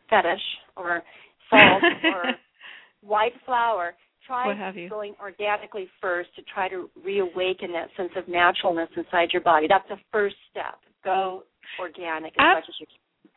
fetish 0.09 0.41
or 0.77 1.03
salt 1.49 1.83
or 2.15 2.23
white 3.01 3.33
flour 3.45 3.95
try 4.27 4.47
What 4.47 4.57
have 4.57 4.75
you. 4.75 4.89
going 4.89 5.15
organically 5.21 5.87
first 6.01 6.29
to 6.35 6.41
try 6.53 6.67
to 6.69 6.89
reawaken 7.03 7.71
that 7.73 7.87
sense 7.97 8.11
of 8.15 8.27
naturalness 8.27 8.89
inside 8.95 9.29
your 9.33 9.41
body. 9.41 9.65
That's 9.67 9.87
the 9.89 9.97
first 10.11 10.35
step. 10.51 10.79
Go 11.03 11.43
organic 11.79 12.33
as 12.33 12.39
Ab- 12.39 12.55
much 12.57 12.65
as 12.67 12.75
you 12.79 12.85
can. 12.85 13.31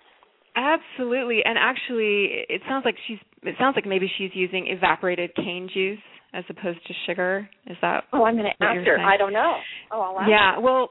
Absolutely. 0.54 1.40
And 1.44 1.56
actually 1.58 2.44
it 2.48 2.60
sounds 2.68 2.84
like 2.84 2.96
she's 3.06 3.18
it 3.42 3.54
sounds 3.58 3.74
like 3.74 3.86
maybe 3.86 4.10
she's 4.18 4.30
using 4.34 4.66
evaporated 4.68 5.34
cane 5.36 5.68
juice 5.72 5.98
as 6.34 6.44
opposed 6.50 6.84
to 6.86 6.92
sugar. 7.06 7.48
Is 7.66 7.76
that 7.82 8.04
oh 8.12 8.24
i'm 8.24 8.34
going 8.36 8.44
to 8.58 8.64
ask 8.64 8.76
her. 8.86 8.96
saying. 8.96 9.06
i 9.08 9.16
don't 9.16 9.32
know. 9.32 9.54
Oh 9.90 10.00
i'll 10.00 10.20
ask 10.20 10.28
Yeah, 10.28 10.58
well, 10.58 10.90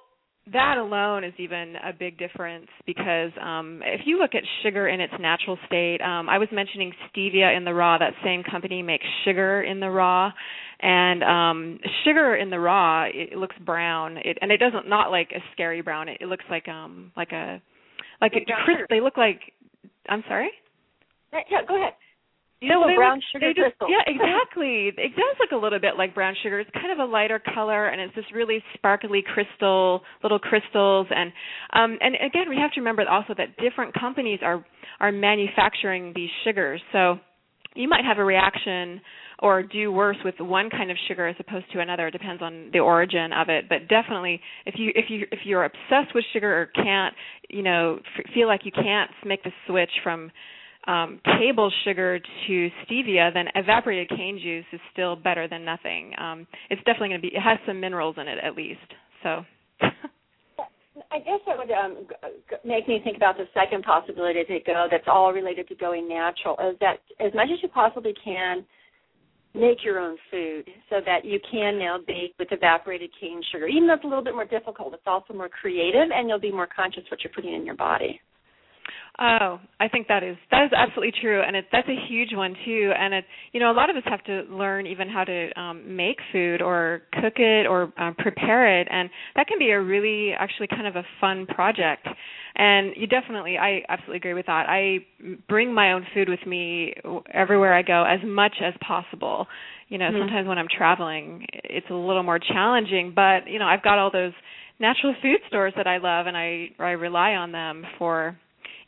that 0.51 0.77
alone 0.77 1.24
is 1.24 1.33
even 1.38 1.75
a 1.75 1.93
big 1.93 2.17
difference 2.17 2.67
because 2.88 3.31
um 3.41 3.81
if 3.86 4.01
you 4.05 4.19
look 4.19 4.33
at 4.33 4.41
sugar 4.63 4.88
in 4.88 5.00
its 5.00 5.13
natural 5.19 5.57
state, 5.67 6.00
um 6.01 6.29
I 6.29 6.38
was 6.39 6.48
mentioning 6.51 6.91
stevia 7.10 7.55
in 7.55 7.63
the 7.63 7.74
raw, 7.74 7.98
that 8.00 8.13
same 8.24 8.43
company 8.43 8.81
makes 8.81 9.05
sugar 9.24 9.62
in 9.62 9.79
the 9.79 9.89
raw 9.89 10.31
and 10.81 11.24
um 11.24 11.79
sugar 12.03 12.36
in 12.36 12.50
the 12.50 12.60
raw 12.60 13.03
it, 13.05 13.33
it 13.33 13.38
looks 13.38 13.55
brown. 13.63 14.17
It 14.17 14.39
and 14.41 14.51
it 14.51 14.57
doesn't 14.57 14.89
not 14.89 15.12
like 15.12 15.29
a 15.31 15.39
scary 15.53 15.81
brown. 15.81 16.10
It, 16.10 16.17
it 16.21 16.27
looks 16.27 16.45
like 16.50 16.67
um 16.67 17.12
like 17.15 17.31
a 17.31 17.62
like 18.19 18.33
a 18.33 18.41
crisp 18.65 18.89
they 18.89 19.01
look 19.01 19.17
like 19.17 19.39
I'm 20.10 20.24
sorry? 20.27 20.50
Right, 21.31 21.45
yeah 21.51 21.60
go 21.67 21.75
ahead 21.75 21.93
You 22.62 22.70
Little 22.70 22.88
they 22.88 22.96
brown 22.96 23.15
look- 23.18 23.24
sugar 23.34 23.48
they 23.48 23.53
just- 23.53 23.75
crystals. 23.77 23.89
Yeah, 23.89 24.03
exactly. 24.06 24.94
It 24.96 25.15
does 25.15 25.36
look 25.39 25.51
a 25.51 25.56
little 25.58 25.80
bit 25.80 25.98
like 25.98 26.13
brown 26.13 26.36
sugar. 26.44 26.60
It's 26.60 26.70
kind 26.72 26.91
of 26.91 27.00
a 27.00 27.06
lighter 27.12 27.39
color, 27.39 27.88
and 27.88 28.00
it's 28.00 28.13
this 28.13 28.25
really 28.32 28.63
sparkly 28.75 29.24
crystal, 29.24 30.03
little 30.22 30.38
crystals. 30.38 31.08
And 31.10 31.34
um, 31.74 31.98
and 32.01 32.13
again, 32.24 32.50
we 32.50 32.58
have 32.58 32.72
to 32.74 32.80
remember 32.80 33.03
also 33.10 33.34
that 33.38 33.58
different 33.58 33.94
companies 34.00 34.39
are 34.44 34.63
are 35.00 35.12
manufacturing 35.12 36.13
these 36.15 36.30
sugars. 36.44 36.82
So 36.91 37.18
you 37.74 37.88
might 37.89 38.06
have 38.06 38.20
a 38.20 38.24
reaction 38.24 39.01
or 39.39 39.63
do 39.63 39.91
worse 39.91 40.18
with 40.24 40.36
one 40.39 40.70
kind 40.70 40.91
of 40.91 40.98
sugar 41.08 41.27
as 41.27 41.36
opposed 41.39 41.65
to 41.74 41.80
another. 41.80 42.08
It 42.08 42.12
depends 42.12 42.44
on 42.44 42.70
the 42.74 42.80
origin 42.80 43.34
of 43.34 43.50
it. 43.50 43.65
But 43.70 43.88
definitely, 43.88 44.39
if 44.68 44.75
you 44.77 44.91
if 44.94 45.06
you 45.10 45.25
if 45.32 45.39
you're 45.46 45.63
obsessed 45.65 46.13
with 46.13 46.25
sugar 46.32 46.62
or 46.62 46.65
can't, 46.68 47.15
you 47.50 47.63
know, 47.63 47.98
f- 48.20 48.25
feel 48.36 48.48
like 48.48 48.65
you 48.65 48.72
can't 48.72 49.10
make 49.25 49.41
the 49.44 49.51
switch 49.65 49.89
from 50.03 50.30
um, 50.88 51.19
table 51.39 51.71
sugar 51.85 52.19
to 52.19 52.69
stevia, 52.85 53.33
then 53.33 53.45
evaporated 53.55 54.09
cane 54.09 54.39
juice 54.41 54.65
is 54.73 54.79
still 54.91 55.15
better 55.15 55.47
than 55.47 55.63
nothing. 55.63 56.13
Um, 56.17 56.47
it's 56.69 56.81
definitely 56.83 57.09
going 57.09 57.21
to 57.21 57.27
be. 57.29 57.35
It 57.35 57.41
has 57.41 57.59
some 57.67 57.79
minerals 57.79 58.15
in 58.19 58.27
it 58.27 58.38
at 58.43 58.55
least. 58.55 58.79
So. 59.23 59.43
I 61.09 61.19
guess 61.19 61.39
that 61.47 61.57
would 61.57 61.71
um, 61.71 62.07
make 62.63 62.88
me 62.88 63.00
think 63.03 63.17
about 63.17 63.38
the 63.38 63.45
second 63.53 63.83
possibility 63.83 64.43
to 64.43 64.59
go 64.65 64.88
that's 64.89 65.07
all 65.07 65.33
related 65.33 65.67
to 65.69 65.75
going 65.75 66.07
natural 66.07 66.55
is 66.69 66.77
that 66.79 66.97
as 67.19 67.33
much 67.33 67.47
as 67.51 67.59
you 67.61 67.69
possibly 67.69 68.13
can, 68.23 68.65
make 69.53 69.83
your 69.83 70.00
own 70.00 70.17
food 70.29 70.69
so 70.89 70.97
that 71.05 71.25
you 71.25 71.39
can 71.51 71.77
now 71.77 71.97
bake 72.07 72.33
with 72.39 72.47
evaporated 72.51 73.09
cane 73.19 73.41
sugar. 73.51 73.67
Even 73.67 73.88
though 73.88 73.95
it's 73.95 74.03
a 74.03 74.07
little 74.07 74.23
bit 74.23 74.33
more 74.33 74.45
difficult, 74.45 74.93
it's 74.93 75.03
also 75.05 75.33
more 75.33 75.50
creative 75.50 76.09
and 76.13 76.29
you'll 76.29 76.39
be 76.39 76.51
more 76.51 76.67
conscious 76.73 77.03
what 77.09 77.21
you're 77.23 77.33
putting 77.33 77.53
in 77.53 77.65
your 77.65 77.75
body. 77.75 78.19
Oh, 79.19 79.59
I 79.79 79.88
think 79.88 80.07
that 80.07 80.23
is 80.23 80.35
that 80.50 80.63
is 80.65 80.71
absolutely 80.75 81.13
true, 81.21 81.41
and 81.45 81.55
it, 81.55 81.65
that's 81.71 81.88
a 81.88 82.05
huge 82.07 82.29
one 82.33 82.55
too. 82.65 82.91
And 82.97 83.13
it, 83.13 83.25
you 83.51 83.59
know, 83.59 83.69
a 83.71 83.73
lot 83.75 83.89
of 83.89 83.95
us 83.95 84.03
have 84.05 84.23
to 84.23 84.43
learn 84.50 84.88
even 84.88 85.09
how 85.09 85.23
to 85.25 85.59
um, 85.59 85.95
make 85.95 86.17
food 86.31 86.61
or 86.61 87.03
cook 87.21 87.33
it 87.38 87.67
or 87.67 87.93
um, 87.97 88.15
prepare 88.17 88.79
it, 88.79 88.88
and 88.89 89.09
that 89.35 89.47
can 89.47 89.59
be 89.59 89.69
a 89.71 89.79
really 89.79 90.31
actually 90.33 90.67
kind 90.67 90.88
of 90.88 90.95
a 90.95 91.03
fun 91.19 91.45
project. 91.45 92.07
And 92.55 92.93
you 92.95 93.05
definitely, 93.07 93.57
I 93.57 93.81
absolutely 93.89 94.17
agree 94.17 94.33
with 94.33 94.45
that. 94.47 94.65
I 94.67 95.00
bring 95.47 95.73
my 95.73 95.93
own 95.93 96.05
food 96.13 96.27
with 96.27 96.45
me 96.47 96.93
everywhere 97.33 97.73
I 97.73 97.81
go 97.81 98.03
as 98.03 98.19
much 98.25 98.55
as 98.63 98.73
possible. 98.85 99.47
You 99.89 99.97
know, 99.97 100.09
Mhm. 100.11 100.19
sometimes 100.19 100.47
when 100.47 100.57
I'm 100.57 100.67
traveling, 100.67 101.45
it's 101.53 101.89
a 101.89 101.93
little 101.93 102.23
more 102.23 102.39
challenging, 102.39 103.11
but 103.11 103.47
you 103.47 103.59
know, 103.59 103.67
I've 103.67 103.83
got 103.83 104.00
all 104.00 104.09
those 104.09 104.33
natural 104.79 105.13
food 105.21 105.39
stores 105.47 105.73
that 105.75 105.85
I 105.85 105.97
love, 105.97 106.27
and 106.27 106.35
I 106.35 106.71
I 106.79 106.91
rely 106.91 107.35
on 107.35 107.51
them 107.51 107.85
for 107.97 108.35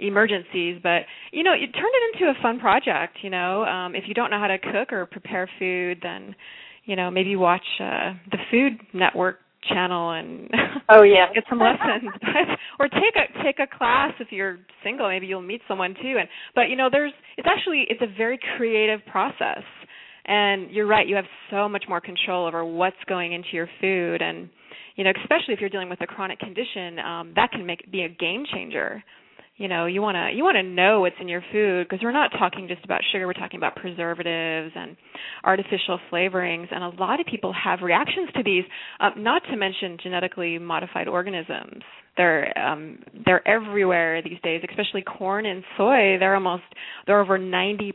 emergencies 0.07 0.79
but 0.83 1.01
you 1.31 1.43
know 1.43 1.53
you 1.53 1.67
turn 1.67 1.83
it 1.86 2.22
into 2.22 2.31
a 2.31 2.41
fun 2.41 2.60
project 2.60 3.17
you 3.22 3.29
know? 3.29 3.63
Um 3.63 3.95
if 3.95 4.03
you 4.07 4.13
don't 4.13 4.29
know 4.31 4.39
how 4.39 4.48
to 4.48 4.57
cook 4.60 4.91
or 4.91 5.05
prepare 5.05 5.50
food 5.60 6.00
then 6.03 6.36
you 6.86 6.95
know 6.95 7.10
maybe 7.12 7.36
watch 7.36 7.65
uh 7.79 8.13
the 8.31 8.38
food 8.51 8.74
network 8.93 9.38
channel 9.69 10.12
and 10.12 10.50
Oh 10.89 11.03
yeah. 11.03 11.27
get 11.33 11.43
some 11.50 11.60
lessons. 11.60 12.12
But, 12.22 12.57
or 12.79 12.88
take 12.89 13.15
a 13.15 13.43
take 13.43 13.60
a 13.60 13.77
class 13.77 14.12
if 14.19 14.27
you're 14.31 14.57
single 14.83 15.07
maybe 15.07 15.27
you'll 15.27 15.41
meet 15.41 15.62
someone 15.67 15.93
too. 16.01 16.15
And 16.19 16.27
but 16.55 16.69
you 16.69 16.75
know 16.75 16.89
there's 16.91 17.13
it's 17.38 17.48
actually 17.50 17.86
it's 17.89 18.01
a 18.01 18.17
very 18.17 18.39
creative 18.57 19.00
process. 19.05 19.63
And 20.25 20.72
you're 20.72 20.88
right 20.88 21.07
you 21.07 21.15
have 21.15 21.25
so 21.51 21.67
much 21.69 21.86
more 21.88 22.01
control 22.01 22.45
over 22.48 22.63
what's 22.65 22.98
going 23.07 23.33
into 23.33 23.50
your 23.53 23.69
food. 23.79 24.22
And 24.22 24.50
you 24.95 25.03
know 25.03 25.12
especially 25.24 25.53
if 25.53 25.60
you're 25.62 25.69
dealing 25.69 25.89
with 25.89 26.01
a 26.01 26.07
chronic 26.07 26.39
condition 26.39 27.00
um 27.00 27.33
that 27.36 27.51
can 27.51 27.65
make 27.65 27.89
be 27.91 28.01
a 28.03 28.10
game 28.10 28.43
changer 28.53 29.03
you 29.63 29.70
know 29.70 29.86
you 29.86 30.01
want 30.01 30.15
to 30.15 30.36
you 30.36 30.43
want 30.43 30.58
to 30.58 30.63
know 30.63 31.00
what's 31.00 31.15
in 31.22 31.29
your 31.29 31.41
food 31.53 31.88
because 31.88 32.03
we're 32.03 32.12
not 32.12 32.29
talking 32.38 32.67
just 32.67 32.84
about 32.84 33.00
sugar 33.12 33.25
we're 33.25 33.32
talking 33.34 33.58
about 33.58 33.75
preservatives 33.77 34.74
and 34.75 34.98
artificial 35.46 35.98
flavorings 36.12 36.67
and 36.70 36.84
a 36.84 36.89
lot 37.01 37.22
of 37.22 37.25
people 37.25 37.53
have 37.53 37.79
reactions 37.82 38.29
to 38.36 38.43
these 38.43 38.65
uh, 39.00 39.12
not 39.15 39.41
to 39.50 39.55
mention 39.55 39.98
genetically 40.03 40.60
modified 40.60 41.08
organisms 41.08 41.82
they're 42.17 42.55
um 42.60 43.00
they're 43.25 43.48
everywhere 43.48 44.22
these 44.22 44.39
days 44.43 44.62
especially 44.70 45.01
corn 45.01 45.46
and 45.46 45.63
soy 45.77 46.17
they're 46.20 46.36
almost 46.36 46.63
they're 47.08 47.22
over 47.22 47.39
90% 47.39 47.93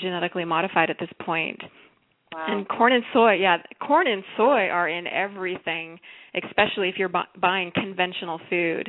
genetically 0.00 0.46
modified 0.46 0.88
at 0.88 0.96
this 0.98 1.10
point 1.24 1.60
Wow. 2.32 2.46
and 2.48 2.68
corn 2.68 2.92
and 2.92 3.02
soy, 3.12 3.32
yeah, 3.40 3.56
corn 3.84 4.06
and 4.06 4.22
soy 4.36 4.68
are 4.68 4.88
in 4.88 5.08
everything, 5.08 5.98
especially 6.44 6.88
if 6.88 6.94
you're 6.96 7.08
bu- 7.08 7.40
buying 7.40 7.72
conventional 7.74 8.40
food. 8.48 8.88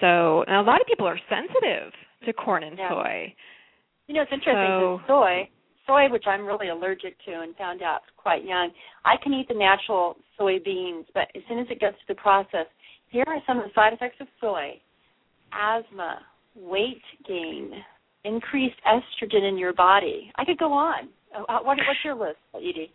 So, 0.00 0.44
a 0.48 0.62
lot 0.62 0.80
of 0.80 0.86
people 0.86 1.06
are 1.06 1.18
sensitive 1.28 1.92
to 2.24 2.32
corn 2.32 2.62
and 2.64 2.78
Yeah. 2.78 2.88
soy. 2.88 3.34
You 4.06 4.14
know, 4.14 4.22
it's 4.22 4.32
interesting. 4.32 4.66
So- 4.66 5.00
soy, 5.06 5.48
soy, 5.86 6.08
which 6.08 6.26
I'm 6.26 6.46
really 6.46 6.68
allergic 6.68 7.18
to 7.24 7.40
and 7.40 7.56
found 7.56 7.82
out 7.82 8.02
quite 8.16 8.44
young, 8.44 8.72
I 9.04 9.16
can 9.16 9.32
eat 9.34 9.48
the 9.48 9.54
natural 9.54 10.16
soybeans, 10.38 11.06
but 11.14 11.30
as 11.34 11.42
soon 11.46 11.58
as 11.58 11.70
it 11.70 11.80
gets 11.80 11.98
to 12.00 12.06
the 12.08 12.14
process, 12.14 12.66
here 13.08 13.24
are 13.26 13.42
some 13.46 13.58
of 13.58 13.64
the 13.64 13.72
side 13.74 13.92
effects 13.92 14.20
of 14.20 14.28
soy: 14.40 14.80
asthma, 15.52 16.24
weight 16.54 17.02
gain, 17.24 17.84
increased 18.24 18.80
estrogen 18.84 19.42
in 19.42 19.56
your 19.56 19.72
body. 19.72 20.30
I 20.36 20.44
could 20.44 20.58
go 20.58 20.72
on. 20.72 21.08
Uh, 21.34 21.44
What, 21.62 21.78
what's 21.78 22.04
your 22.04 22.14
list, 22.14 22.38
Edie? 22.54 22.92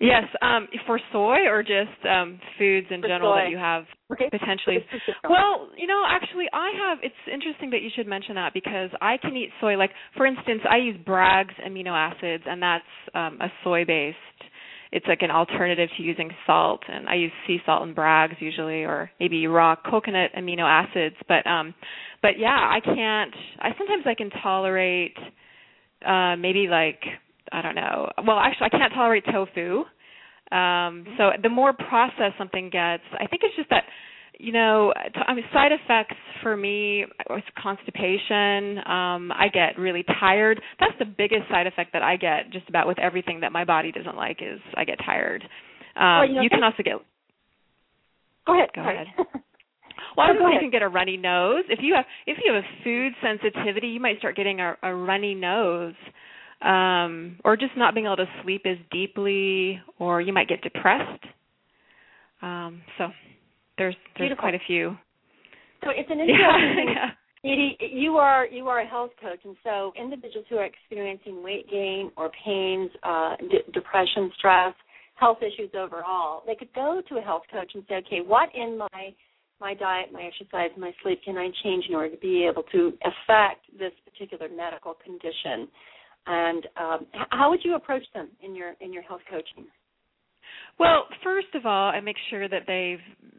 Yes, 0.00 0.24
um 0.42 0.68
for 0.86 1.00
soy 1.12 1.46
or 1.48 1.62
just 1.62 2.04
um 2.08 2.38
foods 2.58 2.86
in 2.90 3.00
For 3.00 3.08
general 3.08 3.32
soy. 3.32 3.44
that 3.44 3.50
you 3.50 3.56
have 3.56 3.84
Okay. 4.12 4.28
potentially 4.30 4.76
This 4.78 4.84
is 4.94 5.00
different. 5.06 5.30
Well, 5.34 5.68
you 5.76 5.86
know, 5.88 6.04
actually, 6.06 6.46
I 6.52 6.70
have. 6.78 6.98
It's 7.02 7.14
interesting 7.32 7.70
that 7.70 7.82
you 7.82 7.90
should 7.94 8.06
mention 8.06 8.36
that 8.36 8.54
because 8.54 8.90
I 9.00 9.16
can 9.16 9.36
eat 9.36 9.50
soy. 9.60 9.76
Like, 9.76 9.90
for 10.16 10.26
instance, 10.26 10.60
I 10.70 10.76
use 10.76 10.96
Bragg's 11.04 11.54
amino 11.66 11.90
acids, 11.90 12.44
and 12.46 12.62
that's 12.62 12.84
um, 13.14 13.38
a 13.40 13.48
soy-based 13.64 14.16
it's 14.92 15.06
like 15.08 15.22
an 15.22 15.30
alternative 15.30 15.88
to 15.96 16.02
using 16.02 16.30
salt 16.46 16.80
and 16.88 17.08
I 17.08 17.16
use 17.16 17.32
sea 17.46 17.58
salt 17.66 17.82
and 17.82 17.94
Bragg's 17.94 18.36
usually 18.40 18.84
or 18.84 19.10
maybe 19.18 19.46
raw 19.46 19.74
coconut 19.74 20.30
amino 20.38 20.62
acids 20.62 21.16
but 21.28 21.46
um 21.46 21.74
but 22.22 22.38
yeah 22.38 22.48
I 22.56 22.78
can't 22.80 23.34
I 23.58 23.70
sometimes 23.76 24.04
I 24.06 24.14
can 24.14 24.30
tolerate 24.30 25.16
uh 26.06 26.36
maybe 26.36 26.68
like 26.70 27.00
I 27.52 27.62
don't 27.62 27.74
know 27.74 28.10
well 28.26 28.38
actually 28.38 28.66
I 28.72 28.78
can't 28.78 28.92
tolerate 28.92 29.24
tofu 29.24 29.84
um 30.52 31.04
so 31.18 31.30
the 31.42 31.48
more 31.48 31.72
processed 31.72 32.38
something 32.38 32.70
gets 32.70 33.02
I 33.14 33.26
think 33.26 33.42
it's 33.42 33.56
just 33.56 33.70
that 33.70 33.84
you 34.38 34.52
know, 34.52 34.92
I 35.26 35.34
mean, 35.34 35.44
side 35.52 35.72
effects 35.72 36.16
for 36.42 36.56
me 36.56 37.06
was 37.30 37.42
constipation. 37.60 38.78
Um, 38.86 39.32
I 39.32 39.48
get 39.52 39.78
really 39.78 40.04
tired. 40.20 40.60
That's 40.78 40.92
the 40.98 41.06
biggest 41.06 41.48
side 41.50 41.66
effect 41.66 41.92
that 41.94 42.02
I 42.02 42.16
get 42.16 42.50
just 42.52 42.68
about 42.68 42.86
with 42.86 42.98
everything 42.98 43.40
that 43.40 43.52
my 43.52 43.64
body 43.64 43.92
doesn't 43.92 44.16
like 44.16 44.40
is 44.42 44.60
I 44.76 44.84
get 44.84 44.98
tired. 45.04 45.42
Um, 45.96 46.02
well, 46.02 46.28
you, 46.28 46.34
know, 46.34 46.42
you 46.42 46.50
can 46.50 46.62
also 46.62 46.82
get. 46.82 46.94
Go 48.46 48.54
ahead. 48.54 48.68
Go 48.74 48.82
ahead. 48.82 49.06
well, 50.16 50.28
no, 50.38 50.48
you 50.48 50.60
can 50.60 50.70
get 50.70 50.82
a 50.82 50.88
runny 50.88 51.16
nose. 51.16 51.64
If 51.70 51.78
you 51.82 51.94
have 51.94 52.04
if 52.26 52.36
you 52.44 52.52
have 52.52 52.62
a 52.62 52.84
food 52.84 53.12
sensitivity, 53.22 53.88
you 53.88 54.00
might 54.00 54.18
start 54.18 54.36
getting 54.36 54.60
a, 54.60 54.76
a 54.82 54.94
runny 54.94 55.34
nose. 55.34 55.94
Um, 56.62 57.38
or 57.44 57.56
just 57.56 57.76
not 57.76 57.94
being 57.94 58.06
able 58.06 58.16
to 58.16 58.26
sleep 58.42 58.62
as 58.64 58.78
deeply, 58.90 59.80
or 59.98 60.20
you 60.20 60.32
might 60.32 60.48
get 60.48 60.62
depressed. 60.62 61.22
Um, 62.40 62.82
so 62.98 63.08
there's 63.78 63.94
there's 64.16 64.28
Beautiful. 64.28 64.42
quite 64.42 64.54
a 64.54 64.64
few. 64.66 64.96
So 65.84 65.90
it's 65.90 66.10
an 66.10 66.20
interesting. 66.20 66.94
Yeah, 66.94 67.10
yeah. 67.44 67.52
Edie, 67.52 67.76
you 67.92 68.16
are 68.16 68.46
you 68.46 68.68
are 68.68 68.80
a 68.80 68.86
health 68.86 69.10
coach, 69.20 69.40
and 69.44 69.56
so 69.62 69.92
individuals 70.00 70.46
who 70.48 70.56
are 70.56 70.64
experiencing 70.64 71.42
weight 71.42 71.70
gain 71.70 72.10
or 72.16 72.30
pains, 72.44 72.90
uh, 73.02 73.36
d- 73.36 73.60
depression, 73.72 74.32
stress, 74.38 74.74
health 75.16 75.38
issues 75.40 75.70
overall, 75.78 76.42
they 76.46 76.54
could 76.54 76.72
go 76.74 77.02
to 77.08 77.18
a 77.18 77.20
health 77.20 77.42
coach 77.52 77.70
and 77.74 77.84
say, 77.88 77.96
okay, 77.96 78.20
what 78.24 78.48
in 78.54 78.78
my 78.78 79.14
my 79.58 79.72
diet, 79.72 80.12
my 80.12 80.22
exercise, 80.22 80.70
my 80.76 80.92
sleep 81.02 81.20
can 81.24 81.38
I 81.38 81.48
change 81.64 81.86
in 81.88 81.94
order 81.94 82.14
to 82.14 82.20
be 82.20 82.46
able 82.46 82.62
to 82.72 82.92
affect 83.00 83.64
this 83.78 83.92
particular 84.04 84.48
medical 84.54 84.94
condition? 85.02 85.68
And 86.26 86.66
um, 86.76 87.06
how 87.30 87.50
would 87.50 87.60
you 87.64 87.76
approach 87.76 88.04
them 88.14 88.28
in 88.42 88.54
your 88.54 88.74
in 88.80 88.92
your 88.92 89.02
health 89.02 89.20
coaching? 89.30 89.66
Well, 90.78 91.04
first 91.24 91.48
of 91.54 91.64
all, 91.64 91.90
I 91.90 92.00
make 92.00 92.16
sure 92.30 92.48
that 92.48 92.62
they've 92.66 92.98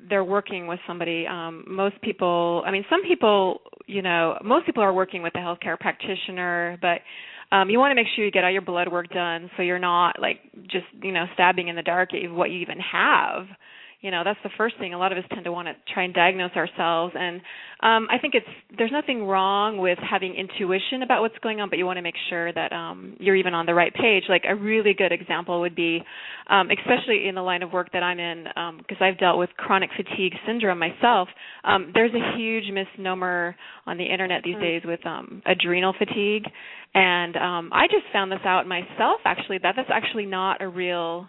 they're 0.09 0.23
working 0.23 0.67
with 0.67 0.79
somebody. 0.87 1.25
Um, 1.27 1.65
most 1.67 2.01
people, 2.01 2.63
I 2.65 2.71
mean, 2.71 2.85
some 2.89 3.03
people, 3.03 3.59
you 3.85 4.01
know, 4.01 4.37
most 4.43 4.65
people 4.65 4.81
are 4.81 4.93
working 4.93 5.21
with 5.21 5.35
a 5.35 5.39
healthcare 5.39 5.77
practitioner, 5.77 6.77
but 6.81 7.01
um, 7.55 7.69
you 7.69 7.79
want 7.79 7.91
to 7.91 7.95
make 7.95 8.07
sure 8.15 8.25
you 8.25 8.31
get 8.31 8.43
all 8.43 8.51
your 8.51 8.61
blood 8.61 8.91
work 8.91 9.09
done, 9.09 9.49
so 9.55 9.63
you're 9.63 9.79
not 9.79 10.19
like 10.19 10.39
just 10.63 10.85
you 11.01 11.11
know 11.11 11.25
stabbing 11.33 11.67
in 11.67 11.75
the 11.75 11.83
dark 11.83 12.09
at 12.13 12.31
what 12.31 12.49
you 12.49 12.59
even 12.59 12.79
have 12.79 13.47
you 14.01 14.11
know 14.11 14.23
that's 14.23 14.39
the 14.43 14.49
first 14.57 14.75
thing 14.79 14.93
a 14.93 14.97
lot 14.97 15.11
of 15.11 15.17
us 15.17 15.23
tend 15.33 15.43
to 15.45 15.51
want 15.51 15.67
to 15.67 15.73
try 15.93 16.03
and 16.03 16.13
diagnose 16.13 16.51
ourselves. 16.55 17.13
And 17.17 17.41
um 17.81 18.07
i 18.11 18.17
think 18.19 18.33
it's 18.35 18.45
there's 18.77 18.91
nothing 18.91 19.25
wrong 19.25 19.77
with 19.77 19.97
having 19.99 20.35
intuition 20.35 21.01
about 21.03 21.21
what's 21.21 21.37
going 21.39 21.61
on 21.61 21.69
but 21.69 21.77
you 21.79 21.85
want 21.85 21.97
to 21.97 22.01
make 22.03 22.15
sure 22.29 22.51
that 22.53 22.71
um 22.73 23.15
you're 23.19 23.35
even 23.35 23.53
on 23.53 23.65
the 23.65 23.73
right 23.73 23.93
page. 23.93 24.23
Like 24.29 24.43
a 24.47 24.55
really 24.55 24.93
good 24.93 25.11
example 25.11 25.59
would 25.61 25.75
be 25.75 26.01
um 26.49 26.69
especially 26.69 27.27
in 27.27 27.35
the 27.35 27.41
line 27.41 27.63
of 27.63 27.73
work 27.73 27.91
that 27.93 28.03
i'm 28.03 28.19
in 28.19 28.45
um 28.55 28.77
because 28.77 28.97
i've 29.01 29.17
dealt 29.17 29.37
with 29.39 29.49
chronic 29.57 29.89
fatigue 29.97 30.33
syndrome 30.45 30.79
myself 30.79 31.27
um 31.63 31.91
there's 31.93 32.13
a 32.13 32.37
huge 32.37 32.65
misnomer 32.71 33.55
on 33.85 33.97
the 33.97 34.05
internet 34.05 34.41
these 34.43 34.55
Mm. 34.55 34.61
days 34.61 34.81
with 34.85 35.05
um 35.05 35.41
adrenal 35.45 35.93
fatigue. 35.97 36.45
And 36.93 37.35
um 37.35 37.69
i 37.73 37.87
just 37.87 38.05
found 38.13 38.31
this 38.31 38.45
out 38.45 38.67
myself 38.67 39.21
actually 39.25 39.57
that 39.59 39.73
that's 39.75 39.89
actually 39.91 40.25
not 40.25 40.61
a 40.61 40.67
real 40.67 41.27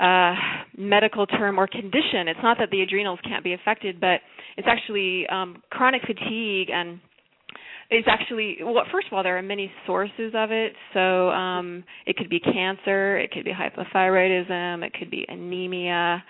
uh, 0.00 0.34
medical 0.76 1.26
term 1.26 1.58
or 1.58 1.66
condition. 1.66 2.28
It's 2.28 2.40
not 2.42 2.58
that 2.58 2.70
the 2.70 2.82
adrenals 2.82 3.18
can't 3.24 3.42
be 3.42 3.52
affected, 3.52 4.00
but 4.00 4.20
it's 4.56 4.68
actually 4.68 5.26
um, 5.28 5.62
chronic 5.70 6.02
fatigue 6.02 6.70
and 6.72 7.00
it's 7.90 8.08
actually 8.08 8.58
well 8.62 8.84
first 8.92 9.06
of 9.06 9.14
all 9.14 9.22
there 9.22 9.38
are 9.38 9.42
many 9.42 9.70
sources 9.86 10.32
of 10.34 10.50
it. 10.50 10.74
So 10.92 11.30
um 11.30 11.84
it 12.06 12.16
could 12.16 12.28
be 12.28 12.38
cancer 12.38 13.18
it 13.18 13.30
could 13.30 13.44
be 13.44 13.52
hypothyroidism 13.52 14.84
it 14.84 14.92
could 14.92 15.10
be 15.10 15.24
anemia. 15.28 16.22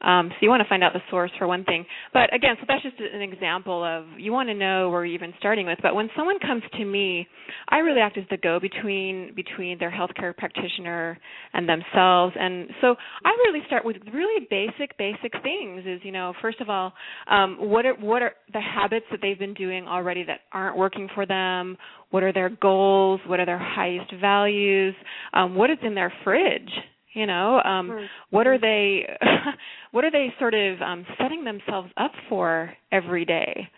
Um 0.00 0.30
so 0.30 0.36
you 0.40 0.48
want 0.48 0.60
to 0.62 0.68
find 0.68 0.82
out 0.82 0.92
the 0.92 1.02
source 1.10 1.30
for 1.38 1.46
one 1.46 1.64
thing. 1.64 1.86
But 2.12 2.34
again 2.34 2.56
so 2.58 2.64
that's 2.66 2.82
just 2.82 2.96
an 2.98 3.22
example 3.22 3.84
of 3.84 4.06
you 4.18 4.32
want 4.32 4.48
to 4.48 4.54
know 4.54 4.90
where 4.90 5.04
you're 5.04 5.14
even 5.14 5.32
starting 5.38 5.66
with. 5.66 5.78
But 5.82 5.94
when 5.94 6.08
someone 6.16 6.38
comes 6.40 6.62
to 6.78 6.84
me 6.84 7.28
i 7.68 7.78
really 7.78 8.00
act 8.00 8.18
as 8.18 8.24
the 8.30 8.36
go 8.36 8.58
between 8.58 9.34
between 9.36 9.78
their 9.78 9.92
healthcare 9.92 10.36
practitioner 10.36 11.16
and 11.52 11.68
themselves. 11.68 12.34
And 12.38 12.70
so 12.80 12.96
i 13.24 13.30
really 13.46 13.60
start 13.68 13.84
with 13.84 13.96
really 14.12 14.48
basic 14.50 14.98
basic 14.98 15.32
things 15.44 15.84
is 15.86 16.00
you 16.02 16.10
know 16.10 16.34
first 16.42 16.60
of 16.60 16.68
all 16.68 16.92
um 17.30 17.56
what 17.60 17.86
are 17.86 17.94
what 17.94 18.20
are 18.20 18.32
the 18.52 18.60
habits 18.60 19.06
that 19.12 19.20
they've 19.22 19.38
been 19.38 19.54
doing 19.54 19.86
already 19.86 20.24
that 20.24 20.40
aren't 20.52 20.76
working 20.76 21.03
for 21.14 21.26
them? 21.26 21.76
What 22.10 22.22
are 22.22 22.32
their 22.32 22.50
goals? 22.50 23.20
What 23.26 23.40
are 23.40 23.46
their 23.46 23.58
highest 23.58 24.12
values? 24.20 24.94
Um 25.32 25.54
what 25.54 25.70
is 25.70 25.78
in 25.82 25.94
their 25.94 26.12
fridge? 26.24 26.70
You 27.14 27.26
know 27.26 27.60
um 27.64 27.94
Mhm. 27.94 28.08
what 28.30 28.46
are 28.46 28.58
they 28.58 29.06
what 29.92 30.04
are 30.04 30.10
they 30.10 30.32
sort 30.38 30.54
of 30.54 30.80
um 30.82 31.06
setting 31.18 31.44
themselves 31.44 31.90
up 31.96 32.12
for 32.28 32.72
every 32.92 33.24
day? 33.24 33.68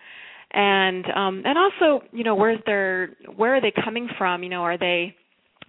And 0.53 1.05
um 1.15 1.43
and 1.45 1.59
also 1.59 2.05
you 2.13 2.25
know 2.25 2.35
where's 2.35 2.61
their 2.67 3.09
where 3.37 3.57
are 3.57 3.61
they 3.61 3.73
coming 3.85 4.09
from? 4.19 4.43
You 4.43 4.51
know 4.51 4.63
are 4.63 4.79
they 4.79 5.15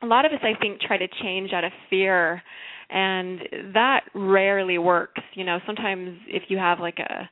a 0.01 0.05
lot 0.05 0.25
of 0.25 0.31
us 0.31 0.39
i 0.43 0.53
think 0.59 0.79
try 0.81 0.97
to 0.97 1.07
change 1.21 1.53
out 1.53 1.63
of 1.63 1.71
fear 1.89 2.41
and 2.89 3.39
that 3.73 4.01
rarely 4.13 4.77
works. 4.77 5.21
You 5.33 5.43
know 5.45 5.59
sometimes 5.65 6.17
if 6.27 6.43
you 6.49 6.57
have 6.57 6.79
like 6.79 6.99
a 6.99 7.29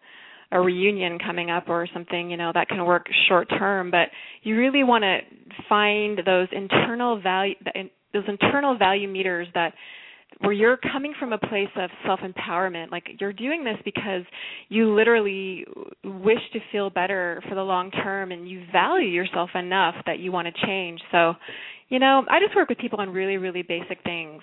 a 0.51 0.59
reunion 0.59 1.17
coming 1.19 1.49
up 1.49 1.69
or 1.69 1.87
something 1.93 2.29
you 2.29 2.37
know 2.37 2.51
that 2.53 2.67
can 2.67 2.85
work 2.85 3.07
short 3.27 3.49
term 3.49 3.91
but 3.91 4.09
you 4.43 4.57
really 4.57 4.83
want 4.83 5.03
to 5.03 5.19
find 5.67 6.19
those 6.25 6.47
internal 6.51 7.19
value 7.21 7.55
those 8.13 8.23
internal 8.27 8.77
value 8.77 9.07
meters 9.07 9.47
that 9.53 9.73
where 10.41 10.51
you're 10.51 10.77
coming 10.77 11.13
from 11.19 11.33
a 11.33 11.37
place 11.37 11.69
of 11.77 11.89
self 12.05 12.19
empowerment 12.19 12.91
like 12.91 13.07
you're 13.19 13.33
doing 13.33 13.63
this 13.63 13.77
because 13.85 14.23
you 14.69 14.93
literally 14.93 15.65
wish 16.03 16.39
to 16.53 16.59
feel 16.71 16.89
better 16.89 17.41
for 17.47 17.55
the 17.55 17.61
long 17.61 17.89
term 17.91 18.31
and 18.31 18.49
you 18.49 18.63
value 18.71 19.07
yourself 19.07 19.49
enough 19.55 19.95
that 20.05 20.19
you 20.19 20.31
want 20.31 20.47
to 20.47 20.65
change. 20.65 20.99
So 21.11 21.33
you 21.89 21.99
know 21.99 22.23
i 22.29 22.39
just 22.39 22.55
work 22.55 22.67
with 22.69 22.77
people 22.79 22.99
on 22.99 23.09
really 23.09 23.37
really 23.37 23.61
basic 23.61 24.01
things. 24.03 24.41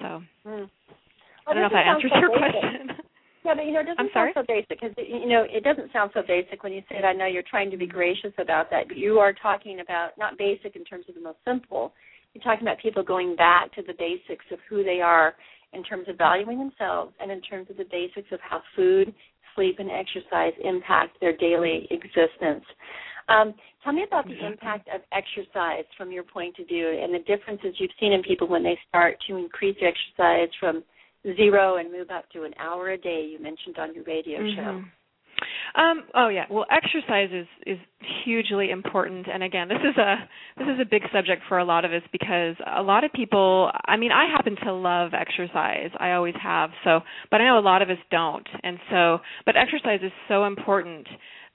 So 0.00 0.22
Mm. 0.46 0.70
i 1.46 1.52
don't 1.54 1.60
know 1.62 1.66
if 1.66 1.72
that 1.72 1.86
answers 1.86 2.12
your 2.20 2.30
question 2.30 2.96
Yeah, 3.48 3.54
but 3.54 3.64
you 3.64 3.72
know, 3.72 3.80
it 3.80 3.86
doesn't 3.86 4.00
I'm 4.00 4.10
sorry? 4.12 4.32
sound 4.34 4.46
so 4.46 4.52
basic 4.52 4.80
because 4.80 4.94
you 4.98 5.28
know 5.28 5.44
it 5.48 5.64
doesn't 5.64 5.90
sound 5.92 6.10
so 6.12 6.22
basic 6.26 6.62
when 6.62 6.72
you 6.72 6.82
say 6.88 6.98
it. 6.98 7.04
I 7.04 7.14
know 7.14 7.24
you're 7.24 7.42
trying 7.48 7.70
to 7.70 7.78
be 7.78 7.86
gracious 7.86 8.32
about 8.38 8.68
that, 8.70 8.88
but 8.88 8.98
you 8.98 9.18
are 9.18 9.32
talking 9.32 9.80
about 9.80 10.10
not 10.18 10.36
basic 10.36 10.76
in 10.76 10.84
terms 10.84 11.06
of 11.08 11.14
the 11.14 11.20
most 11.22 11.38
simple. 11.46 11.94
You're 12.34 12.44
talking 12.44 12.66
about 12.66 12.78
people 12.78 13.02
going 13.02 13.36
back 13.36 13.72
to 13.74 13.82
the 13.82 13.94
basics 13.98 14.44
of 14.52 14.58
who 14.68 14.84
they 14.84 15.00
are 15.00 15.34
in 15.72 15.82
terms 15.82 16.08
of 16.08 16.18
valuing 16.18 16.58
themselves 16.58 17.14
and 17.20 17.30
in 17.30 17.40
terms 17.40 17.70
of 17.70 17.78
the 17.78 17.86
basics 17.90 18.28
of 18.32 18.40
how 18.42 18.60
food, 18.76 19.14
sleep, 19.54 19.78
and 19.78 19.90
exercise 19.90 20.52
impact 20.62 21.18
their 21.20 21.36
daily 21.36 21.88
existence. 21.90 22.64
Um, 23.28 23.54
tell 23.82 23.94
me 23.94 24.04
about 24.06 24.26
the 24.26 24.46
impact 24.46 24.88
of 24.94 25.00
exercise 25.12 25.84
from 25.96 26.12
your 26.12 26.22
point 26.22 26.58
of 26.58 26.68
view 26.68 26.86
and 26.86 27.14
the 27.14 27.20
differences 27.20 27.74
you've 27.78 27.90
seen 27.98 28.12
in 28.12 28.22
people 28.22 28.46
when 28.46 28.62
they 28.62 28.78
start 28.88 29.16
to 29.28 29.36
increase 29.36 29.76
their 29.80 29.90
exercise 29.90 30.50
from 30.60 30.82
zero 31.36 31.76
and 31.76 31.92
move 31.92 32.10
up 32.10 32.28
to 32.32 32.44
an 32.44 32.54
hour 32.58 32.90
a 32.90 32.98
day 32.98 33.28
you 33.30 33.38
mentioned 33.38 33.78
on 33.78 33.94
your 33.94 34.04
radio 34.04 34.38
show. 34.54 34.62
Mhm. 34.62 34.90
Um, 35.74 36.04
oh 36.14 36.28
yeah. 36.28 36.46
Well, 36.50 36.66
exercise 36.70 37.30
is 37.32 37.46
is 37.66 37.78
hugely 38.24 38.70
important, 38.70 39.26
and 39.32 39.42
again, 39.42 39.68
this 39.68 39.78
is 39.78 39.96
a 39.96 40.28
this 40.56 40.66
is 40.66 40.80
a 40.80 40.84
big 40.84 41.02
subject 41.12 41.42
for 41.48 41.58
a 41.58 41.64
lot 41.64 41.84
of 41.84 41.92
us 41.92 42.02
because 42.10 42.56
a 42.66 42.82
lot 42.82 43.04
of 43.04 43.12
people. 43.12 43.70
I 43.86 43.96
mean, 43.96 44.10
I 44.12 44.26
happen 44.26 44.56
to 44.64 44.72
love 44.72 45.12
exercise. 45.14 45.90
I 45.98 46.12
always 46.12 46.34
have. 46.42 46.70
So, 46.84 47.00
but 47.30 47.40
I 47.40 47.44
know 47.44 47.58
a 47.58 47.60
lot 47.60 47.82
of 47.82 47.90
us 47.90 47.98
don't, 48.10 48.48
and 48.62 48.78
so, 48.90 49.18
but 49.46 49.56
exercise 49.56 50.00
is 50.02 50.12
so 50.26 50.44
important 50.44 51.06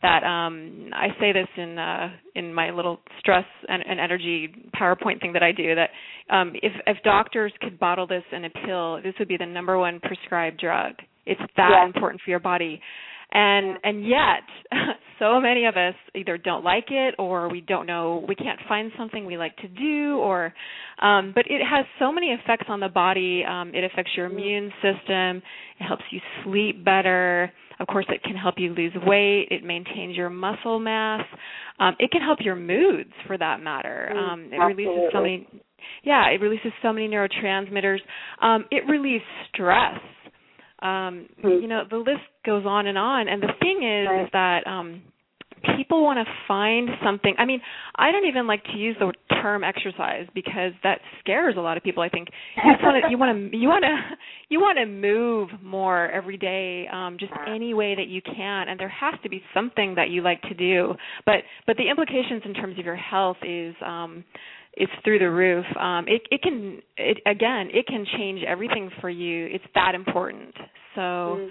that 0.03 0.23
um 0.23 0.91
I 0.93 1.07
say 1.19 1.31
this 1.31 1.47
in 1.57 1.79
uh 1.79 2.09
in 2.35 2.53
my 2.53 2.69
little 2.69 2.99
stress 3.19 3.45
and, 3.67 3.83
and 3.87 3.99
energy 3.99 4.53
PowerPoint 4.79 5.19
thing 5.21 5.33
that 5.33 5.41
I 5.41 5.51
do 5.51 5.73
that 5.73 5.89
um 6.29 6.51
if 6.61 6.73
if 6.85 6.97
doctors 7.03 7.51
could 7.61 7.79
bottle 7.79 8.05
this 8.05 8.23
in 8.31 8.45
a 8.45 8.49
pill, 8.65 9.01
this 9.01 9.15
would 9.17 9.27
be 9.27 9.37
the 9.37 9.45
number 9.45 9.79
one 9.79 9.99
prescribed 10.01 10.59
drug. 10.59 10.93
It's 11.25 11.41
that 11.57 11.69
Yeah. 11.71 11.85
important 11.85 12.21
for 12.21 12.29
your 12.29 12.39
body 12.39 12.79
and 13.33 13.77
and 13.83 14.07
yet 14.07 14.43
so 15.19 15.39
many 15.41 15.65
of 15.65 15.75
us 15.75 15.95
either 16.15 16.37
don't 16.37 16.63
like 16.63 16.85
it 16.89 17.15
or 17.17 17.49
we 17.49 17.61
don't 17.61 17.85
know 17.87 18.23
we 18.27 18.35
can't 18.35 18.59
find 18.67 18.91
something 18.97 19.25
we 19.25 19.37
like 19.37 19.55
to 19.57 19.67
do 19.67 20.17
or 20.17 20.53
um 21.01 21.31
but 21.35 21.45
it 21.47 21.61
has 21.63 21.85
so 21.99 22.11
many 22.11 22.27
effects 22.27 22.65
on 22.69 22.79
the 22.79 22.89
body. 22.89 23.43
Um 23.43 23.71
it 23.73 23.83
affects 23.83 24.11
your 24.15 24.29
Mm-hmm. 24.29 24.37
immune 24.37 24.71
system. 24.81 25.37
It 25.79 25.83
helps 25.87 26.03
you 26.11 26.19
sleep 26.43 26.83
better. 26.85 27.51
Of 27.79 27.87
course 27.87 28.05
it 28.09 28.21
can 28.23 28.35
help 28.35 28.55
you 28.57 28.73
lose 28.73 28.93
weight. 29.05 29.47
It 29.49 29.63
maintains 29.63 30.15
your 30.15 30.29
muscle 30.29 30.79
mass. 30.79 31.25
Um 31.79 31.95
it 31.99 32.11
can 32.11 32.21
help 32.21 32.39
your 32.41 32.55
moods 32.55 33.11
for 33.27 33.37
that 33.37 33.61
matter. 33.61 34.09
Mm, 34.13 34.31
um 34.33 34.49
it 34.51 34.57
releases 34.57 35.09
so 35.11 35.21
many 35.21 35.47
yeah 36.03 36.27
it 36.29 36.39
releases 36.41 36.71
so 36.83 36.93
many 36.93 37.07
neurotransmitters. 37.07 37.99
Um 38.41 38.65
it 38.71 38.83
relieves 38.87 39.23
stress. 39.53 39.99
Um 40.81 41.27
Hmm. 41.41 41.61
you 41.61 41.67
know 41.67 41.83
the 41.89 41.97
list 41.97 42.21
goes 42.43 42.65
on 42.65 42.87
and 42.87 42.97
on. 42.97 43.27
And 43.27 43.41
the 43.41 43.53
thing 43.59 43.83
is 43.83 44.07
Right. 44.07 44.23
is 44.25 44.29
that 44.33 44.67
um 44.67 45.01
people 45.77 46.03
want 46.03 46.19
to 46.19 46.25
find 46.47 46.89
something. 47.03 47.33
I 47.37 47.45
mean 47.45 47.61
i 47.95 48.11
don't 48.11 48.25
even 48.25 48.47
like 48.47 48.63
to 48.65 48.73
use 48.77 48.95
the 48.99 49.13
term 49.41 49.63
exercise 49.63 50.25
because 50.33 50.71
that 50.83 50.99
scares 51.19 51.55
a 51.57 51.59
lot 51.61 51.77
of 51.77 51.83
people 51.83 52.01
i 52.03 52.09
think. 52.09 52.27
You 52.65 52.71
just 52.73 52.83
want 52.83 53.03
to 53.03 53.09
you 53.11 53.17
want 53.17 53.51
to 53.51 53.57
you 53.63 53.67
want 53.69 53.83
to 53.83 53.95
you 54.49 54.59
want 54.59 54.77
to 54.77 54.85
move 54.85 55.49
more 55.63 56.09
every 56.11 56.37
day 56.37 56.87
um 56.91 57.17
just 57.19 57.31
any 57.47 57.73
way 57.73 57.95
that 57.95 58.07
you 58.07 58.21
can. 58.21 58.67
And 58.69 58.79
there 58.79 58.89
has 58.89 59.13
to 59.23 59.29
be 59.29 59.41
something 59.53 59.95
that 59.95 60.09
you 60.09 60.21
like 60.21 60.41
to 60.43 60.53
do. 60.53 60.95
But 61.25 61.39
but 61.65 61.77
the 61.77 61.89
implications 61.89 62.41
in 62.45 62.53
terms 62.53 62.77
of 62.77 62.83
your 62.85 62.95
health 62.97 63.37
is 63.47 63.73
um 63.85 64.23
it's 64.75 64.91
through 65.03 65.19
the 65.19 65.29
roof. 65.29 65.65
Um 65.79 66.05
it 66.07 66.23
it 66.29 66.41
can 66.41 66.81
it 66.97 67.19
again 67.25 67.69
it 67.73 67.85
can 67.87 68.05
change 68.17 68.41
everything 68.45 68.89
for 68.99 69.09
you. 69.09 69.47
It's 69.55 69.65
that 69.75 69.95
important. 69.95 70.53
So 70.95 71.01
Mm. 71.01 71.49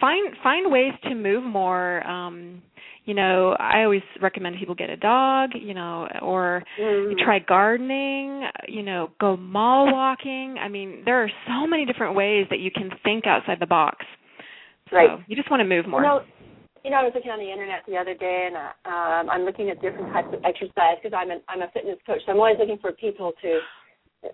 Find 0.00 0.34
find 0.42 0.70
ways 0.70 0.92
to 1.04 1.14
move 1.14 1.44
more 1.44 2.06
um 2.06 2.62
you 3.04 3.14
know 3.14 3.54
i 3.60 3.82
always 3.82 4.02
recommend 4.20 4.56
people 4.58 4.74
get 4.74 4.90
a 4.90 4.96
dog 4.96 5.50
you 5.54 5.74
know 5.74 6.08
or 6.22 6.62
Mm. 6.78 7.16
try 7.24 7.38
gardening 7.38 8.42
you 8.68 8.82
know 8.82 9.10
go 9.20 9.36
mall 9.36 9.92
walking 9.92 10.56
i 10.60 10.68
mean 10.68 11.02
there 11.04 11.22
are 11.22 11.30
so 11.46 11.66
many 11.66 11.84
different 11.86 12.16
ways 12.16 12.46
that 12.50 12.58
you 12.58 12.70
can 12.70 12.90
think 13.04 13.26
outside 13.26 13.58
the 13.60 13.66
box 13.66 14.04
so 14.90 14.96
Right. 14.96 15.18
you 15.28 15.36
just 15.36 15.50
want 15.50 15.60
to 15.60 15.64
move 15.64 15.86
more 15.86 16.00
You 16.02 16.06
know, 16.08 16.20
you 16.84 16.90
know, 16.90 16.96
I 16.98 17.02
was 17.04 17.12
looking 17.14 17.30
on 17.30 17.38
the 17.38 17.50
internet 17.50 17.80
the 17.88 17.96
other 17.96 18.12
day, 18.12 18.48
and 18.52 18.56
uh, 18.56 18.88
um, 18.92 19.30
I'm 19.30 19.42
looking 19.48 19.70
at 19.70 19.80
different 19.80 20.12
types 20.12 20.28
of 20.34 20.40
exercise 20.44 21.00
because 21.00 21.16
I'm 21.16 21.30
an, 21.30 21.40
I'm 21.48 21.62
a 21.62 21.68
fitness 21.72 21.96
coach, 22.04 22.20
so 22.26 22.32
I'm 22.32 22.38
always 22.38 22.56
looking 22.58 22.76
for 22.76 22.92
people 22.92 23.32
to 23.40 23.60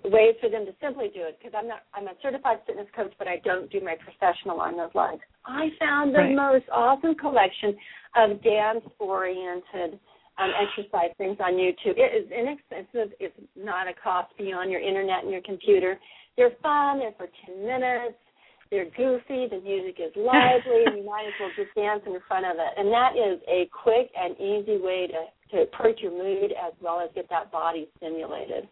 ways 0.04 0.34
for 0.40 0.48
them 0.48 0.64
to 0.66 0.72
simply 0.80 1.08
do 1.12 1.22
it 1.22 1.38
because 1.38 1.52
I'm 1.56 1.66
not 1.68 1.82
I'm 1.94 2.06
a 2.06 2.14
certified 2.22 2.58
fitness 2.66 2.86
coach, 2.94 3.12
but 3.18 3.28
I 3.28 3.38
don't 3.44 3.70
do 3.70 3.80
my 3.80 3.96
professional 3.96 4.60
on 4.60 4.76
those 4.76 4.94
lines. 4.94 5.20
I 5.46 5.70
found 5.78 6.14
the 6.14 6.18
Right. 6.20 6.34
most 6.34 6.64
awesome 6.72 7.14
collection 7.14 7.76
of 8.16 8.42
dance 8.42 8.84
oriented 8.98 9.98
um, 10.38 10.50
exercise 10.56 11.10
things 11.18 11.36
on 11.40 11.54
YouTube. 11.54 11.98
It 11.98 12.24
is 12.24 12.30
inexpensive. 12.30 13.12
It's 13.20 13.36
not 13.56 13.88
a 13.88 13.92
cost 13.94 14.36
beyond 14.38 14.70
your 14.70 14.80
internet 14.80 15.22
and 15.22 15.30
your 15.30 15.42
computer. 15.42 15.98
They're 16.36 16.54
fun. 16.62 17.00
They're 17.00 17.12
for 17.18 17.28
10 17.46 17.66
minutes. 17.66 18.16
They're 18.70 18.88
goofy. 18.96 19.48
The 19.50 19.60
music 19.62 19.96
is 19.98 20.12
lively, 20.16 20.84
and 20.86 20.96
you 20.98 21.04
might 21.04 21.26
as 21.26 21.34
well 21.40 21.50
just 21.56 21.74
dance 21.74 22.02
in 22.06 22.16
front 22.28 22.46
of 22.46 22.56
it. 22.56 22.72
And 22.78 22.88
that 22.92 23.16
is 23.16 23.40
a 23.48 23.68
quick 23.82 24.10
and 24.16 24.34
easy 24.38 24.78
way 24.78 25.08
to 25.08 25.26
to 25.50 25.62
approach 25.62 25.98
your 26.00 26.12
mood 26.12 26.52
as 26.52 26.72
well 26.80 27.00
as 27.00 27.10
get 27.12 27.28
that 27.28 27.50
body 27.50 27.88
stimulated. 27.96 28.68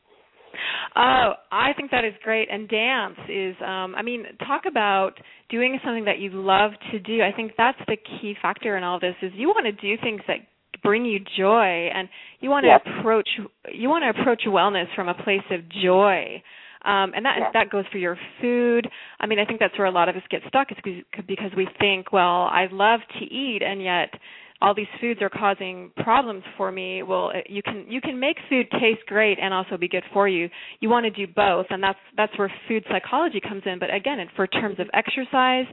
Oh, 0.96 1.32
I 1.52 1.72
think 1.76 1.90
that 1.90 2.04
is 2.04 2.14
great. 2.24 2.48
And 2.50 2.68
dance 2.68 3.18
is, 3.28 3.54
um, 3.62 3.94
I 3.94 4.02
mean, 4.02 4.24
talk 4.46 4.62
about 4.66 5.12
doing 5.50 5.78
something 5.84 6.04
that 6.06 6.18
you 6.18 6.30
love 6.32 6.72
to 6.92 6.98
do. 6.98 7.22
I 7.22 7.32
think 7.34 7.52
that's 7.56 7.78
the 7.86 7.96
key 7.96 8.34
factor 8.40 8.76
in 8.76 8.82
all 8.84 8.98
this 9.00 9.14
is 9.22 9.32
you 9.34 9.48
want 9.48 9.66
to 9.66 9.72
do 9.72 10.00
things 10.02 10.20
that 10.28 10.38
bring 10.82 11.04
you 11.04 11.18
joy 11.36 11.88
and 11.92 12.08
you 12.40 12.48
want 12.50 12.64
to 12.64 12.68
approach 13.00 13.28
you 13.72 13.88
want 13.88 14.04
to 14.04 14.20
approach 14.20 14.42
wellness 14.46 14.84
from 14.94 15.08
a 15.08 15.14
place 15.24 15.42
of 15.50 15.60
joy 15.82 16.40
um 16.84 17.10
and 17.16 17.26
that 17.26 17.34
Yes. 17.40 17.50
that 17.52 17.68
goes 17.70 17.84
for 17.90 17.98
your 17.98 18.16
food 18.40 18.88
i 19.18 19.26
mean 19.26 19.40
i 19.40 19.44
think 19.44 19.58
that's 19.58 19.76
where 19.76 19.88
a 19.88 19.90
lot 19.90 20.08
of 20.08 20.14
us 20.14 20.22
get 20.30 20.40
stuck 20.46 20.70
is 20.70 20.78
because- 20.84 21.24
because 21.26 21.50
we 21.56 21.66
think 21.80 22.12
well 22.12 22.42
i 22.52 22.68
love 22.70 23.00
to 23.18 23.24
eat 23.24 23.60
and 23.60 23.82
yet 23.82 24.14
all 24.60 24.74
these 24.74 24.86
foods 25.00 25.20
are 25.22 25.28
causing 25.28 25.90
problems 25.96 26.42
for 26.56 26.72
me 26.72 27.02
well 27.02 27.30
uh, 27.34 27.40
you 27.48 27.62
can 27.62 27.86
you 27.88 28.00
can 28.00 28.18
make 28.18 28.36
food 28.48 28.66
taste 28.72 29.06
great 29.06 29.38
and 29.40 29.54
also 29.54 29.76
be 29.76 29.88
good 29.88 30.04
for 30.12 30.28
you. 30.28 30.48
You 30.80 30.88
want 30.88 31.04
to 31.04 31.10
do 31.10 31.30
both 31.32 31.66
and 31.70 31.82
that's 31.82 31.98
that's 32.16 32.36
where 32.38 32.52
food 32.66 32.84
psychology 32.90 33.40
comes 33.40 33.62
in. 33.66 33.78
But 33.78 33.94
again 33.94 34.18
for 34.36 34.46
terms 34.46 34.78
of 34.78 34.88
exercise 34.92 35.66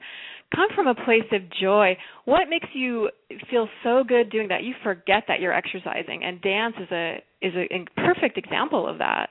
come 0.53 0.67
from 0.75 0.87
a 0.87 0.95
place 0.95 1.25
of 1.31 1.41
joy. 1.59 1.97
What 2.25 2.49
makes 2.49 2.67
you 2.73 3.09
feel 3.49 3.67
so 3.83 4.03
good 4.07 4.29
doing 4.29 4.47
that? 4.49 4.63
You 4.63 4.75
forget 4.83 5.23
that 5.27 5.39
you're 5.39 5.53
exercising 5.53 6.23
and 6.23 6.41
dance 6.41 6.75
is 6.79 6.91
a 6.91 7.23
is 7.41 7.53
a 7.55 7.85
perfect 8.01 8.37
example 8.37 8.87
of 8.87 8.99
that 8.99 9.29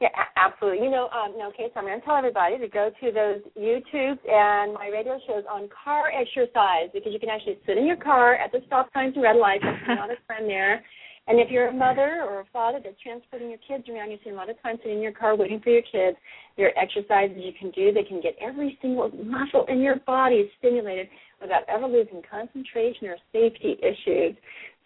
Yeah, 0.00 0.08
absolutely. 0.36 0.82
You 0.84 0.90
know, 0.90 1.08
um, 1.12 1.36
no, 1.36 1.48
okay, 1.48 1.68
so 1.74 1.80
I'm 1.80 1.84
going 1.84 2.00
to 2.00 2.04
tell 2.06 2.16
everybody 2.16 2.56
to 2.56 2.68
go 2.68 2.88
to 2.88 3.12
those 3.12 3.40
YouTube 3.52 4.16
and 4.26 4.72
my 4.72 4.88
radio 4.88 5.18
shows 5.26 5.44
on 5.50 5.68
car 5.68 6.10
exercise 6.10 6.88
because 6.94 7.12
you 7.12 7.20
can 7.20 7.28
actually 7.28 7.58
sit 7.66 7.76
in 7.76 7.86
your 7.86 7.96
car 7.96 8.34
at 8.36 8.50
the 8.50 8.60
stop 8.66 8.88
signs 8.94 9.12
and 9.14 9.22
red 9.22 9.36
lights. 9.36 9.62
There's 9.62 9.98
not 10.00 10.10
a 10.10 10.16
friend 10.26 10.48
there. 10.48 10.82
And 11.28 11.38
if 11.38 11.50
you're 11.50 11.68
a 11.68 11.72
mother 11.72 12.24
or 12.26 12.40
a 12.40 12.44
father 12.50 12.80
that's 12.82 12.96
transporting 13.02 13.50
your 13.50 13.60
kids 13.68 13.88
around, 13.90 14.10
you 14.10 14.16
see 14.24 14.30
a 14.30 14.34
lot 14.34 14.48
of 14.48 14.60
times 14.62 14.80
sitting 14.82 14.96
in 14.96 15.02
your 15.02 15.12
car 15.12 15.36
waiting 15.36 15.60
for 15.60 15.68
your 15.68 15.82
kids. 15.82 16.16
There 16.56 16.68
are 16.68 16.78
exercises 16.78 17.36
you 17.36 17.52
can 17.52 17.70
do 17.70 17.92
that 17.92 18.08
can 18.08 18.22
get 18.22 18.36
every 18.40 18.78
single 18.80 19.10
muscle 19.10 19.66
in 19.68 19.80
your 19.80 19.96
body 20.06 20.50
stimulated 20.58 21.08
without 21.40 21.68
ever 21.68 21.86
losing 21.86 22.22
concentration 22.28 23.08
or 23.08 23.16
safety 23.32 23.76
issues. 23.82 24.34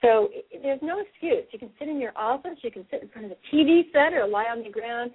So 0.05 0.29
there's 0.63 0.81
no 0.83 1.01
excuse. 1.01 1.45
You 1.51 1.59
can 1.59 1.71
sit 1.79 1.89
in 1.89 1.99
your 1.99 2.13
office, 2.15 2.59
you 2.61 2.71
can 2.71 2.85
sit 2.91 3.03
in 3.03 3.09
front 3.09 3.25
of 3.25 3.33
a 3.33 3.57
TV 3.57 3.91
set 3.91 4.13
or 4.13 4.29
lie 4.29 4.45
on 4.53 4.63
the 4.63 4.69
ground. 4.69 5.11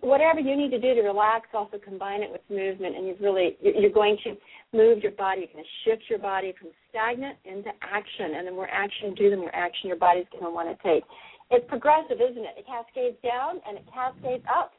Whatever 0.00 0.40
you 0.40 0.56
need 0.56 0.70
to 0.70 0.80
do 0.80 0.94
to 0.94 1.02
relax, 1.02 1.46
also 1.54 1.78
combine 1.78 2.22
it 2.22 2.30
with 2.32 2.40
movement, 2.50 2.96
and 2.96 3.06
you've 3.06 3.20
really 3.20 3.56
you're 3.60 3.90
going 3.90 4.16
to 4.24 4.34
move 4.72 4.98
your 4.98 5.12
body. 5.12 5.42
You're 5.42 5.52
going 5.52 5.64
to 5.64 5.76
shift 5.84 6.10
your 6.10 6.18
body 6.18 6.54
from 6.58 6.70
stagnant 6.90 7.38
into 7.44 7.70
action, 7.82 8.34
and 8.34 8.48
the 8.48 8.50
more 8.50 8.68
action 8.68 9.10
you 9.10 9.14
do, 9.14 9.30
the 9.30 9.36
more 9.36 9.54
action 9.54 9.86
your 9.86 9.98
body's 9.98 10.26
going 10.32 10.44
to 10.44 10.50
want 10.50 10.68
to 10.74 10.82
take. 10.82 11.04
It's 11.50 11.66
progressive, 11.68 12.18
isn't 12.18 12.42
it? 12.42 12.58
It 12.58 12.66
cascades 12.66 13.16
down 13.22 13.60
and 13.68 13.78
it 13.78 13.84
cascades 13.94 14.44
up. 14.50 14.72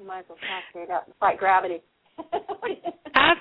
You 0.00 0.06
might 0.06 0.20
as 0.20 0.24
well 0.28 0.38
cascade 0.42 0.90
up. 0.90 1.06
Like 1.22 1.38
gravity. 1.38 1.82
Abs- 3.14 3.40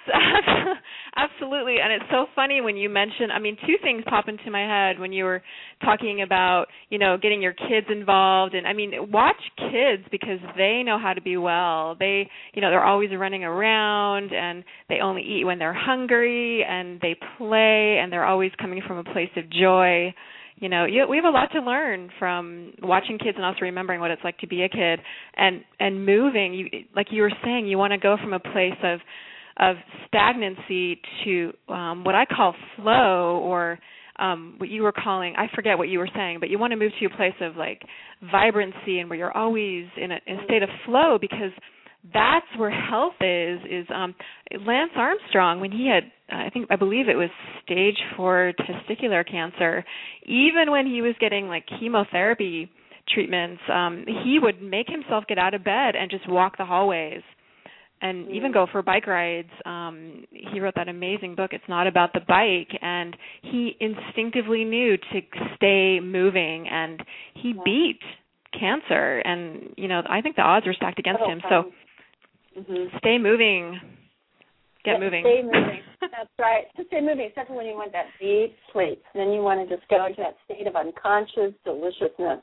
Absolutely, 1.16 1.78
and 1.82 1.92
it's 1.92 2.06
so 2.12 2.28
funny 2.36 2.62
when 2.62 2.78
you 2.78 2.90
mention. 2.90 3.32
I 3.32 3.40
mean, 3.40 3.58
two 3.66 3.76
things 3.82 4.04
pop 4.08 4.28
into 4.28 4.52
my 4.52 4.62
head 4.62 5.00
when 5.00 5.12
you 5.12 5.24
were 5.24 5.42
talking 5.84 6.22
about, 6.22 6.66
you 6.90 7.00
know, 7.00 7.18
getting 7.20 7.42
your 7.42 7.54
kids 7.54 7.88
involved, 7.90 8.54
and 8.54 8.68
I 8.68 8.74
mean, 8.74 8.92
watch 9.12 9.42
kids 9.58 10.04
because 10.12 10.40
they 10.56 10.84
know 10.86 11.00
how 11.00 11.14
to 11.14 11.22
be 11.22 11.38
well. 11.38 11.96
They, 11.98 12.30
you 12.54 12.62
know, 12.62 12.70
they're 12.70 12.84
always 12.86 13.10
running 13.18 13.44
around, 13.44 14.32
and 14.32 14.64
they 14.90 15.00
only 15.00 15.24
eat 15.24 15.44
when 15.46 15.58
they're 15.58 15.74
hungry, 15.74 16.64
and 16.64 17.00
they 17.02 17.16
play, 17.38 17.98
and 18.00 18.12
they're 18.12 18.26
always 18.26 18.52
coming 18.60 18.82
from 18.88 18.98
a 18.98 19.04
place 19.04 19.32
of 19.38 19.50
joy 19.50 20.14
you 20.58 20.70
know 20.70 20.86
you, 20.86 21.08
we 21.10 21.18
have 21.18 21.26
a 21.26 21.30
lot 21.30 21.52
to 21.54 21.60
learn 21.62 22.10
from 22.20 22.74
watching 22.82 23.18
kids 23.18 23.38
and 23.38 23.46
also 23.46 23.60
remembering 23.62 24.02
what 24.02 24.12
it's 24.12 24.24
like 24.24 24.38
to 24.40 24.48
be 24.48 24.64
a 24.64 24.70
kid 24.70 25.00
and 25.36 25.64
and 25.80 26.06
moving. 26.06 26.54
You 26.54 26.68
like 26.96 27.08
you 27.12 27.22
were 27.22 27.32
saying 27.44 27.68
you 27.68 27.78
want 27.78 27.92
to 27.92 27.98
go 27.98 28.18
from 28.22 28.34
a 28.34 28.40
place 28.40 28.80
of 28.84 29.00
of 29.60 29.76
stagnancy 30.08 31.02
to 31.24 31.52
um 31.68 32.04
what 32.04 32.16
i 32.16 32.26
call 32.26 32.54
flow 32.76 33.40
or 33.44 33.80
um 34.20 34.56
what 34.58 34.70
you 34.70 34.84
were 34.84 34.92
calling 34.92 35.34
i 35.38 35.48
forget 35.56 35.78
what 35.78 35.88
you 35.90 36.00
were 36.00 36.10
saying 36.16 36.40
but 36.40 36.50
you 36.50 36.60
want 36.60 36.72
to 36.72 36.78
move 36.78 36.92
to 37.00 37.06
a 37.06 37.10
place 37.10 37.34
of 37.42 37.56
like 37.56 37.82
vibrancy 38.32 39.00
and 39.00 39.10
where 39.10 39.18
you're 39.18 39.36
always 39.36 39.86
in 39.98 40.12
a, 40.12 40.20
in 40.28 40.40
a 40.40 40.44
state 40.46 40.64
of 40.64 40.70
flow 40.86 41.18
because 41.20 41.52
that's 42.14 42.46
where 42.58 42.72
health 42.72 43.14
is 43.22 43.60
is 43.70 43.88
um 43.94 44.16
Lance 44.66 44.92
Armstrong 44.96 45.60
when 45.60 45.72
he 45.72 45.88
had 45.88 46.12
I 46.30 46.50
think 46.50 46.68
I 46.70 46.76
believe 46.76 47.08
it 47.10 47.16
was 47.16 47.30
stage 47.64 47.98
4 48.16 48.54
testicular 48.60 49.30
cancer 49.30 49.84
even 50.26 50.72
when 50.72 50.86
he 50.86 51.02
was 51.02 51.16
getting 51.20 51.48
like 51.48 51.66
chemotherapy 51.80 52.70
treatments 53.14 53.62
um 53.74 54.06
he 54.24 54.40
would 54.42 54.62
make 54.62 54.88
himself 54.88 55.26
get 55.28 55.38
out 55.38 55.54
of 55.54 55.64
bed 55.64 55.96
and 55.96 56.10
just 56.12 56.30
walk 56.30 56.58
the 56.58 56.66
hallways 56.66 57.22
and 58.00 58.30
even 58.30 58.52
go 58.52 58.68
for 58.72 58.84
bike 58.84 59.08
rides. 59.08 59.50
Um 59.66 60.26
he 60.32 60.60
wrote 60.60 60.76
that 60.76 60.88
amazing 60.88 61.36
book 61.36 61.52
it's 61.54 61.64
not 61.68 61.88
about 61.88 62.14
the 62.14 62.22
bike 62.28 62.78
and 62.82 63.16
he 63.42 63.76
instinctively 63.80 64.64
knew 64.64 64.98
to 64.98 65.22
stay 65.56 66.00
moving 66.00 66.68
and 66.70 67.02
he 67.36 67.54
beat 67.66 68.00
cancer 68.58 69.20
and 69.20 69.74
you 69.78 69.88
know 69.88 70.02
I 70.10 70.22
think 70.22 70.36
the 70.36 70.42
odds 70.42 70.66
were 70.66 70.74
stacked 70.74 71.00
against 71.00 71.24
him. 71.24 71.42
So 71.50 71.72
mm-hmm. 72.58 72.98
stay 72.98 73.18
moving 73.18 73.80
get 74.88 75.00
Yeah, 75.00 75.04
moving 75.04 75.24
Stay 75.24 75.42
moving. 75.44 75.82
That's 76.02 76.32
right. 76.40 76.66
Just 76.78 76.88
stay 76.88 77.02
moving, 77.02 77.28
except 77.28 77.50
for 77.50 77.56
when 77.56 77.68
you 77.68 77.76
want 77.76 77.92
that 77.92 78.08
deep 78.20 78.56
sleep. 78.72 79.04
Then 79.14 79.36
you 79.36 79.44
want 79.44 79.60
to 79.60 79.68
just 79.68 79.88
go 79.90 80.06
into 80.06 80.24
that 80.24 80.40
state 80.48 80.66
of 80.66 80.76
unconscious 80.76 81.52
deliciousness. 81.68 82.40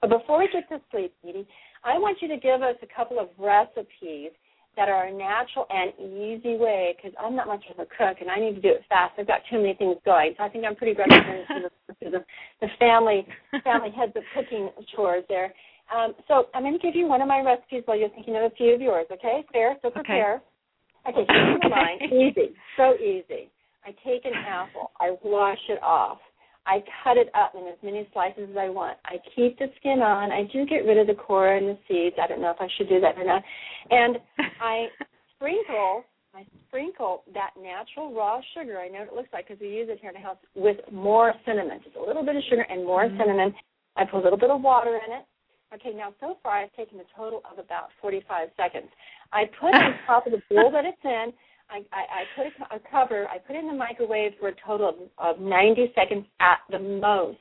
But 0.00 0.10
before 0.10 0.38
we 0.38 0.48
get 0.52 0.68
to 0.70 0.80
sleep, 0.90 1.12
Edie, 1.26 1.46
I 1.84 1.98
want 1.98 2.18
you 2.22 2.28
to 2.28 2.38
give 2.38 2.62
us 2.62 2.76
a 2.82 2.88
couple 2.94 3.18
of 3.18 3.28
recipes 3.38 4.30
that 4.76 4.88
are 4.88 5.08
a 5.08 5.12
natural 5.12 5.66
and 5.68 5.90
easy 5.98 6.56
way 6.56 6.94
because 6.96 7.12
I'm 7.18 7.34
not 7.34 7.48
much 7.48 7.64
of 7.68 7.78
a 7.80 7.88
cook 7.90 8.22
and 8.22 8.30
I 8.30 8.38
need 8.38 8.54
to 8.54 8.62
do 8.62 8.68
it 8.68 8.82
fast. 8.88 9.18
I've 9.18 9.26
got 9.26 9.42
too 9.50 9.58
many 9.58 9.74
things 9.74 9.96
going, 10.04 10.34
so 10.38 10.44
I 10.44 10.48
think 10.48 10.64
I'm 10.64 10.76
pretty 10.76 10.96
representative 10.96 11.72
of 11.88 11.96
the, 12.00 12.24
the 12.60 12.68
family 12.78 13.26
family 13.64 13.90
heads 13.90 14.12
of 14.14 14.22
cooking 14.32 14.70
chores 14.94 15.24
there. 15.28 15.52
Um, 15.94 16.14
so 16.28 16.46
I'm 16.54 16.62
going 16.62 16.78
to 16.78 16.78
give 16.78 16.94
you 16.94 17.06
one 17.06 17.20
of 17.20 17.28
my 17.28 17.40
recipes 17.40 17.82
while 17.84 17.98
you're 17.98 18.10
thinking 18.10 18.36
of 18.36 18.42
a 18.42 18.54
few 18.56 18.74
of 18.74 18.80
yours. 18.80 19.06
Okay, 19.10 19.44
fair. 19.52 19.76
So 19.82 19.90
prepare. 19.90 20.40
Okay, 21.08 21.20
okay 21.20 21.68
mine. 21.68 21.98
Easy, 22.12 22.54
so 22.76 22.94
easy. 22.94 23.50
I 23.84 23.90
take 24.04 24.24
an 24.24 24.32
apple. 24.34 24.92
I 25.00 25.16
wash 25.24 25.58
it 25.68 25.82
off. 25.82 26.18
I 26.66 26.84
cut 27.02 27.16
it 27.16 27.28
up 27.34 27.54
in 27.54 27.66
as 27.66 27.78
many 27.82 28.06
slices 28.12 28.48
as 28.50 28.56
I 28.56 28.68
want. 28.68 28.98
I 29.06 29.16
keep 29.34 29.58
the 29.58 29.66
skin 29.80 30.00
on. 30.02 30.30
I 30.30 30.42
do 30.52 30.66
get 30.66 30.84
rid 30.84 30.98
of 30.98 31.06
the 31.06 31.14
core 31.14 31.54
and 31.54 31.68
the 31.68 31.78
seeds. 31.88 32.16
I 32.22 32.26
don't 32.26 32.40
know 32.40 32.50
if 32.50 32.60
I 32.60 32.68
should 32.76 32.88
do 32.88 33.00
that 33.00 33.16
or 33.16 33.24
not. 33.24 33.42
And 33.90 34.18
I 34.60 34.86
sprinkle 35.36 36.04
I 36.34 36.44
sprinkle 36.68 37.24
that 37.34 37.50
natural 37.60 38.14
raw 38.14 38.40
sugar. 38.54 38.78
I 38.78 38.88
know 38.88 39.00
what 39.00 39.08
it 39.08 39.14
looks 39.14 39.28
like 39.32 39.48
because 39.48 39.60
we 39.60 39.68
use 39.68 39.88
it 39.90 39.98
here 40.00 40.10
in 40.10 40.14
the 40.14 40.20
house 40.20 40.36
with 40.54 40.76
more 40.92 41.34
cinnamon. 41.44 41.80
Just 41.82 41.96
a 41.96 42.02
little 42.02 42.24
bit 42.24 42.36
of 42.36 42.42
sugar 42.48 42.62
and 42.62 42.84
more 42.84 43.04
mm-hmm. 43.04 43.18
cinnamon. 43.18 43.52
I 43.96 44.04
put 44.04 44.20
a 44.20 44.22
little 44.22 44.38
bit 44.38 44.50
of 44.50 44.60
water 44.60 45.00
in 45.04 45.12
it. 45.12 45.24
Okay, 45.74 45.96
now 45.96 46.12
so 46.20 46.36
far 46.42 46.58
I've 46.58 46.74
taken 46.74 46.98
a 47.00 47.04
total 47.16 47.42
of 47.50 47.58
about 47.58 47.88
45 48.00 48.48
seconds. 48.56 48.88
I 49.32 49.44
put 49.60 49.74
on 49.74 49.94
top 50.06 50.26
of 50.26 50.32
the 50.32 50.42
bowl 50.50 50.70
that 50.72 50.84
it's 50.84 50.98
in 51.04 51.32
I, 51.70 51.82
I, 51.92 52.02
I 52.02 52.22
put 52.36 52.46
a, 52.46 52.76
a 52.76 52.80
cover. 52.90 53.28
I 53.28 53.38
put 53.38 53.56
it 53.56 53.60
in 53.60 53.68
the 53.68 53.74
microwave 53.74 54.32
for 54.40 54.48
a 54.48 54.54
total 54.66 55.10
of, 55.18 55.36
of 55.36 55.40
90 55.40 55.92
seconds 55.94 56.26
at 56.40 56.58
the 56.70 56.78
most. 56.78 57.38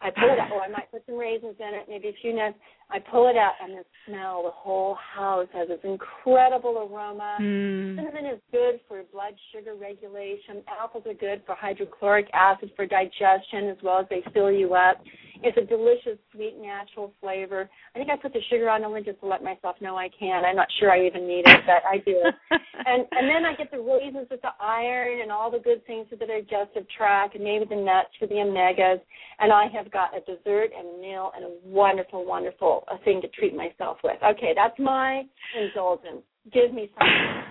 I 0.00 0.10
pull 0.10 0.32
it 0.32 0.38
out. 0.38 0.48
Oh, 0.52 0.58
I 0.58 0.68
might 0.68 0.90
put 0.90 1.04
some 1.06 1.16
raisins 1.16 1.54
in 1.60 1.74
it, 1.74 1.86
maybe 1.88 2.08
a 2.08 2.16
few 2.20 2.34
nuts. 2.34 2.56
I 2.90 2.98
pull 2.98 3.28
it 3.28 3.36
out, 3.36 3.52
and 3.62 3.78
the 3.78 3.84
smell, 4.06 4.42
the 4.42 4.50
whole 4.50 4.96
house 4.96 5.46
has 5.54 5.68
this 5.68 5.78
incredible 5.84 6.88
aroma. 6.90 7.38
Mm. 7.40 7.96
Cinnamon 7.96 8.26
is 8.26 8.40
good 8.50 8.80
for 8.88 9.02
blood 9.12 9.34
sugar 9.54 9.76
regulation. 9.76 10.64
Apples 10.66 11.04
are 11.06 11.14
good 11.14 11.42
for 11.46 11.54
hydrochloric 11.54 12.26
acid 12.34 12.72
for 12.74 12.84
digestion, 12.84 13.68
as 13.68 13.76
well 13.82 14.00
as 14.00 14.06
they 14.10 14.24
fill 14.34 14.50
you 14.50 14.74
up. 14.74 14.96
It's 15.42 15.58
a 15.58 15.66
delicious, 15.66 16.18
sweet, 16.32 16.56
natural 16.60 17.12
flavor. 17.20 17.68
I 17.94 17.98
think 17.98 18.10
I 18.10 18.16
put 18.16 18.32
the 18.32 18.40
sugar 18.48 18.70
on 18.70 18.84
only 18.84 19.02
just 19.02 19.20
to 19.20 19.26
let 19.26 19.42
myself 19.42 19.76
know 19.80 19.96
I 19.96 20.08
can. 20.18 20.44
I'm 20.44 20.56
not 20.56 20.68
sure 20.78 20.90
I 20.90 21.04
even 21.06 21.26
need 21.26 21.44
it, 21.46 21.60
but 21.66 21.82
I 21.88 21.98
do. 21.98 22.22
and 22.50 23.06
and 23.10 23.28
then 23.28 23.44
I 23.44 23.54
get 23.56 23.70
the 23.70 23.80
raisins 23.80 24.28
with 24.30 24.40
the 24.42 24.54
iron 24.60 25.20
and 25.20 25.32
all 25.32 25.50
the 25.50 25.58
good 25.58 25.84
things 25.86 26.06
for 26.08 26.16
the 26.16 26.26
digestive 26.26 26.86
tract, 26.96 27.34
and 27.34 27.44
maybe 27.44 27.64
the 27.68 27.76
nuts 27.76 28.10
for 28.18 28.26
the 28.26 28.36
omegas. 28.36 29.00
And 29.40 29.52
I 29.52 29.66
have 29.74 29.90
got 29.90 30.16
a 30.16 30.20
dessert 30.20 30.70
and 30.76 30.98
a 30.98 31.00
meal 31.00 31.32
and 31.34 31.44
a 31.44 31.50
wonderful, 31.64 32.24
wonderful 32.24 32.84
a 32.90 33.02
thing 33.04 33.20
to 33.22 33.28
treat 33.28 33.54
myself 33.54 33.98
with. 34.04 34.16
Okay, 34.22 34.52
that's 34.54 34.78
my 34.78 35.22
indulgence. 35.58 36.22
Give 36.52 36.72
me 36.72 36.90
something. 36.94 37.42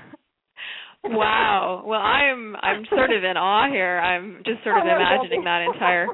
wow. 1.17 1.83
Well, 1.85 1.99
I'm 1.99 2.55
I'm 2.55 2.85
sort 2.89 3.11
of 3.11 3.23
in 3.23 3.37
awe 3.37 3.69
here. 3.69 3.99
I'm 3.99 4.41
just 4.45 4.63
sort 4.63 4.77
of 4.77 4.83
imagining 4.85 5.43
that 5.43 5.67
entire 5.73 6.07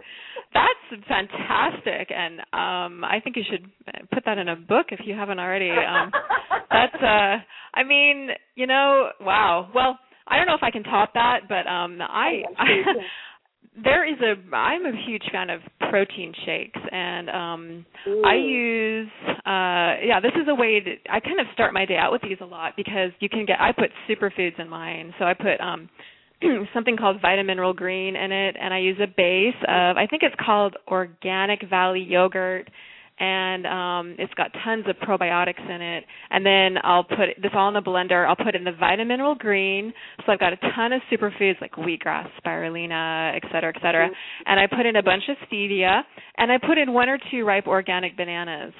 that's 0.57 1.03
fantastic 1.07 2.11
and 2.11 2.39
um 2.53 3.03
I 3.03 3.19
think 3.23 3.35
you 3.35 3.43
should 3.49 3.69
put 4.11 4.23
that 4.25 4.37
in 4.37 4.47
a 4.47 4.55
book 4.55 4.87
if 4.91 4.99
you 5.05 5.15
haven't 5.15 5.39
already. 5.39 5.69
Um 5.71 6.11
that's 6.71 6.95
uh 7.01 7.37
I 7.73 7.83
mean, 7.85 8.29
you 8.55 8.67
know, 8.67 9.09
wow. 9.21 9.69
Well, 9.73 9.99
I 10.27 10.37
don't 10.37 10.47
know 10.47 10.55
if 10.55 10.63
I 10.63 10.71
can 10.71 10.83
top 10.83 11.13
that, 11.13 11.41
but 11.47 11.67
um 11.67 11.99
I, 12.01 12.43
I 12.57 12.67
there 13.83 14.07
is 14.11 14.19
a 14.21 14.55
I'm 14.55 14.85
a 14.85 14.91
huge 15.07 15.23
fan 15.31 15.49
of 15.49 15.61
protein 15.89 16.33
shakes 16.45 16.79
and 16.91 17.29
um 17.29 17.85
Ooh. 18.07 18.23
I 18.25 18.35
use 18.35 19.09
uh 19.45 20.01
yeah, 20.05 20.19
this 20.21 20.33
is 20.35 20.47
a 20.47 20.55
way 20.55 20.79
to 20.79 20.95
I 21.09 21.19
kind 21.19 21.39
of 21.39 21.47
start 21.53 21.73
my 21.73 21.85
day 21.85 21.97
out 21.97 22.11
with 22.11 22.21
these 22.21 22.37
a 22.41 22.45
lot 22.45 22.73
because 22.75 23.11
you 23.19 23.29
can 23.29 23.45
get 23.45 23.59
I 23.61 23.71
put 23.71 23.91
superfoods 24.09 24.59
in 24.59 24.69
mine. 24.69 25.13
So 25.19 25.25
I 25.25 25.33
put 25.33 25.59
um 25.61 25.89
something 26.73 26.97
called 26.97 27.21
Vitamineral 27.21 27.75
Green 27.75 28.15
in 28.15 28.31
it 28.31 28.55
and 28.59 28.73
I 28.73 28.79
use 28.79 28.97
a 29.01 29.07
base 29.07 29.55
of 29.67 29.97
I 29.97 30.07
think 30.09 30.23
it's 30.23 30.35
called 30.43 30.75
Organic 30.87 31.67
Valley 31.69 32.01
yogurt 32.01 32.69
and 33.19 33.65
um 33.65 34.15
it's 34.19 34.33
got 34.35 34.51
tons 34.63 34.85
of 34.87 34.95
probiotics 34.97 35.67
in 35.67 35.81
it 35.81 36.03
and 36.29 36.45
then 36.45 36.77
I'll 36.83 37.03
put 37.03 37.41
this 37.41 37.51
all 37.55 37.67
in 37.67 37.73
the 37.73 37.81
blender. 37.81 38.27
I'll 38.27 38.35
put 38.35 38.55
in 38.55 38.63
the 38.63 38.71
Vitamineral 38.71 39.37
Green. 39.37 39.93
So 40.25 40.31
I've 40.31 40.39
got 40.39 40.53
a 40.53 40.57
ton 40.75 40.93
of 40.93 41.01
superfoods 41.11 41.59
like 41.61 41.71
wheatgrass, 41.73 42.27
spirulina, 42.43 43.35
et 43.35 43.43
cetera, 43.51 43.73
et 43.75 43.81
cetera. 43.81 44.09
And 44.45 44.59
I 44.59 44.67
put 44.67 44.85
in 44.85 44.95
a 44.95 45.03
bunch 45.03 45.23
of 45.29 45.37
stevia 45.49 46.01
and 46.37 46.51
I 46.51 46.57
put 46.59 46.77
in 46.77 46.93
one 46.93 47.09
or 47.09 47.17
two 47.31 47.45
ripe 47.45 47.67
organic 47.67 48.15
bananas 48.15 48.73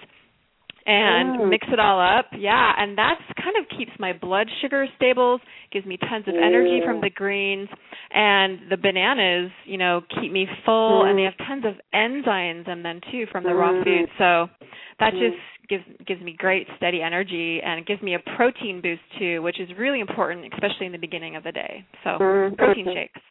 and 0.88 1.42
oh. 1.42 1.46
mix 1.46 1.68
it 1.72 1.80
all 1.80 2.00
up. 2.00 2.28
Yeah, 2.38 2.72
and 2.78 2.98
that's 2.98 3.22
kind 3.36 3.56
of 3.60 3.78
keeps 3.78 3.92
my 4.00 4.14
blood 4.14 4.48
sugar 4.62 4.88
stable, 4.96 5.40
gives 5.72 5.86
me 5.86 5.98
tons 5.98 6.26
of 6.28 6.34
energy 6.34 6.80
from 6.84 7.02
the 7.02 7.10
greens, 7.10 7.68
and 8.12 8.60
the 8.72 8.78
bananas, 8.78 9.52
you 9.66 9.78
know, 9.78 10.02
keep 10.20 10.32
me 10.32 10.48
full, 10.66 11.04
mm. 11.04 11.10
and 11.10 11.20
they 11.20 11.24
have 11.24 11.38
tons 11.46 11.66
of 11.66 11.74
enzymes 11.94 12.68
in 12.72 12.84
them 12.84 13.02
too 13.12 13.26
from 13.32 13.44
the 13.44 13.50
mm. 13.50 13.60
raw 13.60 13.84
food. 13.84 14.08
So 14.18 14.48
that 15.00 15.14
mm. 15.14 15.20
just 15.20 15.38
gives 15.68 15.84
gives 16.08 16.22
me 16.22 16.34
great 16.38 16.66
steady 16.78 17.02
energy 17.02 17.60
and 17.64 17.80
it 17.80 17.86
gives 17.86 18.02
me 18.02 18.16
a 18.16 18.36
protein 18.38 18.82
boost 18.82 19.02
too, 19.20 19.42
which 19.42 19.60
is 19.60 19.70
really 19.78 20.00
important, 20.00 20.46
especially 20.54 20.86
in 20.86 20.94
the 20.94 20.98
beginning 20.98 21.36
of 21.36 21.44
the 21.44 21.52
day. 21.52 21.86
So 22.06 22.12
mm. 22.12 22.58
protein 22.58 22.86
shakes. 22.86 23.22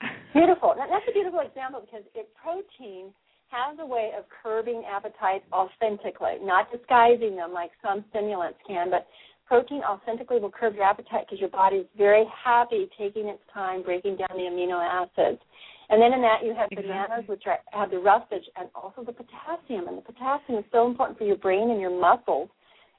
Beautiful. 0.32 0.74
That's 0.76 1.04
a 1.08 1.12
beautiful 1.12 1.40
example 1.40 1.84
because 1.84 2.02
it 2.14 2.26
protein 2.34 3.12
has 3.52 3.76
a 3.78 3.86
way 3.86 4.12
of 4.18 4.24
curbing 4.42 4.82
appetite 4.90 5.44
authentically, 5.52 6.40
not 6.40 6.72
disguising 6.72 7.36
them 7.36 7.52
like 7.52 7.70
some 7.82 8.04
stimulants 8.10 8.58
can, 8.66 8.90
but 8.90 9.06
protein 9.46 9.82
authentically 9.84 10.40
will 10.40 10.50
curb 10.50 10.74
your 10.74 10.84
appetite 10.84 11.26
because 11.28 11.38
your 11.38 11.50
body 11.50 11.76
is 11.76 11.86
very 11.96 12.24
happy 12.32 12.88
taking 12.98 13.28
its 13.28 13.42
time 13.52 13.82
breaking 13.82 14.16
down 14.16 14.32
the 14.32 14.48
amino 14.48 14.80
acids. 14.80 15.40
And 15.90 16.00
then 16.00 16.14
in 16.14 16.22
that 16.22 16.40
you 16.42 16.54
have 16.56 16.72
exactly. 16.72 16.88
bananas, 16.88 17.24
which 17.28 17.42
are, 17.44 17.58
have 17.72 17.90
the 17.90 17.98
roughage 17.98 18.48
and 18.56 18.70
also 18.74 19.04
the 19.04 19.12
potassium. 19.12 19.88
And 19.88 19.98
the 19.98 20.02
potassium 20.02 20.58
is 20.58 20.64
so 20.72 20.86
important 20.86 21.18
for 21.18 21.24
your 21.24 21.36
brain 21.36 21.70
and 21.70 21.80
your 21.80 21.92
muscles. 21.92 22.48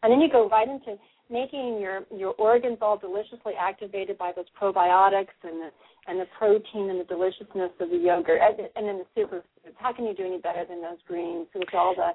And 0.04 0.12
then 0.12 0.22
you 0.22 0.30
go 0.30 0.48
right 0.48 0.68
into 0.68 1.00
making 1.30 1.80
your 1.80 2.02
your 2.16 2.34
organs 2.34 2.78
all 2.82 2.98
deliciously 2.98 3.54
activated 3.60 4.18
by 4.18 4.32
those 4.36 4.46
probiotics 4.60 5.36
and 5.44 5.62
the 5.62 5.70
and 6.08 6.20
the 6.20 6.28
protein 6.38 6.90
and 6.90 7.00
the 7.00 7.06
deliciousness 7.06 7.72
of 7.80 7.90
the 7.90 7.98
yogurt, 7.98 8.42
and, 8.42 8.68
and 8.76 8.88
then 8.88 9.00
the 9.00 9.22
superfoods. 9.22 9.74
How 9.78 9.94
can 9.94 10.06
you 10.06 10.14
do 10.14 10.26
any 10.26 10.38
better 10.38 10.66
than 10.68 10.82
those 10.82 11.00
greens 11.08 11.48
with 11.56 11.74
all 11.74 11.96
the 11.96 12.12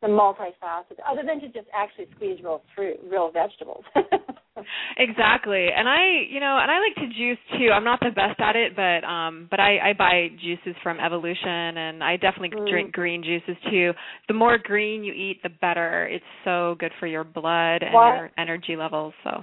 the 0.00 0.08
multifaceted, 0.08 0.98
other 1.08 1.22
than 1.26 1.40
to 1.40 1.48
just 1.48 1.66
actually 1.74 2.06
squeeze 2.14 2.38
real 2.42 2.62
fruit, 2.74 2.98
real 3.10 3.30
vegetables. 3.32 3.84
exactly, 4.96 5.68
and 5.74 5.88
I, 5.88 6.22
you 6.30 6.38
know, 6.40 6.58
and 6.60 6.70
I 6.70 6.78
like 6.78 6.94
to 6.96 7.08
juice 7.16 7.38
too. 7.58 7.70
I'm 7.72 7.84
not 7.84 7.98
the 8.00 8.10
best 8.10 8.40
at 8.40 8.54
it, 8.54 8.76
but 8.76 9.06
um, 9.06 9.48
but 9.50 9.58
I, 9.58 9.90
I 9.90 9.92
buy 9.98 10.28
juices 10.40 10.76
from 10.82 11.00
Evolution, 11.00 11.76
and 11.76 12.04
I 12.04 12.16
definitely 12.16 12.56
mm. 12.56 12.70
drink 12.70 12.92
green 12.92 13.24
juices 13.24 13.56
too. 13.70 13.92
The 14.28 14.34
more 14.34 14.58
green 14.58 15.02
you 15.02 15.12
eat, 15.12 15.42
the 15.42 15.48
better. 15.48 16.06
It's 16.06 16.24
so 16.44 16.76
good 16.78 16.92
for 17.00 17.06
your 17.06 17.24
blood 17.24 17.82
and 17.82 17.92
Why? 17.92 18.16
your 18.16 18.30
energy 18.38 18.76
levels. 18.76 19.14
So. 19.24 19.42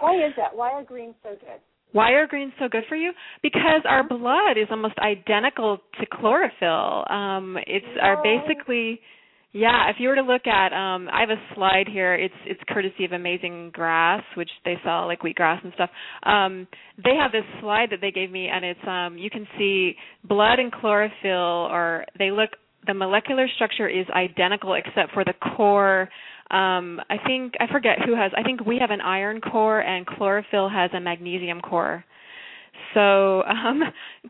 Why 0.00 0.14
is 0.14 0.32
that? 0.36 0.56
Why 0.56 0.72
are 0.72 0.84
greens 0.84 1.14
so 1.22 1.30
good? 1.30 1.60
Why 1.92 2.12
are 2.12 2.26
greens 2.26 2.52
so 2.58 2.68
good 2.68 2.84
for 2.88 2.96
you? 2.96 3.12
Because 3.42 3.82
our 3.88 4.06
blood 4.06 4.58
is 4.60 4.68
almost 4.70 4.94
identical 4.98 5.78
to 5.98 6.06
chlorophyll. 6.06 7.04
Um, 7.10 7.56
it's 7.66 7.86
no. 7.96 8.02
our 8.02 8.22
basically 8.22 9.00
yeah, 9.52 9.88
if 9.88 9.96
you 9.98 10.08
were 10.08 10.14
to 10.16 10.22
look 10.22 10.46
at 10.46 10.72
um 10.72 11.08
I 11.10 11.20
have 11.20 11.30
a 11.30 11.54
slide 11.54 11.88
here. 11.90 12.14
It's 12.14 12.34
it's 12.44 12.60
courtesy 12.68 13.04
of 13.04 13.12
Amazing 13.12 13.70
Grass, 13.72 14.22
which 14.36 14.50
they 14.64 14.74
sell 14.84 15.06
like 15.06 15.20
wheatgrass 15.20 15.64
and 15.64 15.72
stuff. 15.74 15.90
Um 16.22 16.66
they 17.02 17.14
have 17.14 17.32
this 17.32 17.44
slide 17.60 17.88
that 17.90 18.00
they 18.00 18.10
gave 18.10 18.30
me 18.30 18.48
and 18.48 18.64
it's 18.64 18.86
um 18.86 19.16
you 19.16 19.30
can 19.30 19.46
see 19.56 19.94
blood 20.24 20.58
and 20.58 20.70
chlorophyll 20.70 21.68
or 21.72 22.04
they 22.18 22.30
look 22.30 22.50
the 22.86 22.94
molecular 22.94 23.48
structure 23.54 23.88
is 23.88 24.06
identical 24.14 24.74
except 24.74 25.12
for 25.12 25.24
the 25.24 25.34
core 25.56 26.10
um 26.50 27.00
I 27.08 27.16
think 27.26 27.54
I 27.58 27.72
forget 27.72 27.98
who 28.04 28.14
has 28.14 28.32
I 28.36 28.42
think 28.42 28.66
we 28.66 28.78
have 28.78 28.90
an 28.90 29.00
iron 29.00 29.40
core 29.40 29.80
and 29.80 30.06
chlorophyll 30.06 30.68
has 30.68 30.90
a 30.92 31.00
magnesium 31.00 31.62
core. 31.62 32.04
So 32.92 33.42
um 33.44 33.80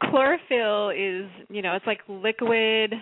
chlorophyll 0.01 0.91
is, 0.91 1.29
you 1.51 1.63
know, 1.63 1.75
it's 1.75 1.87
like 1.89 2.03
liquid 2.07 2.95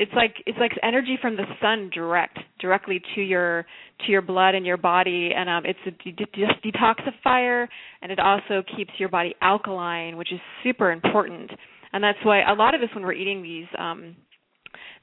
it's 0.00 0.12
like 0.16 0.34
it's 0.46 0.58
like 0.58 0.72
energy 0.82 1.18
from 1.20 1.36
the 1.36 1.44
sun 1.60 1.90
direct 1.92 2.38
directly 2.58 3.02
to 3.14 3.20
your 3.20 3.66
to 4.06 4.10
your 4.10 4.22
blood 4.22 4.54
and 4.54 4.64
your 4.64 4.78
body 4.78 5.30
and 5.36 5.48
um 5.48 5.62
it's 5.66 5.78
a 5.86 5.90
de- 6.02 6.12
de- 6.12 6.72
detoxifier 6.72 7.68
and 8.02 8.10
it 8.10 8.18
also 8.18 8.62
keeps 8.76 8.90
your 8.98 9.10
body 9.10 9.34
alkaline 9.42 10.16
which 10.16 10.32
is 10.32 10.40
super 10.64 10.90
important 10.90 11.50
and 11.92 12.02
that's 12.02 12.18
why 12.24 12.50
a 12.50 12.54
lot 12.54 12.74
of 12.74 12.80
us 12.80 12.88
when 12.94 13.04
we're 13.04 13.12
eating 13.12 13.42
these 13.42 13.66
um 13.78 14.16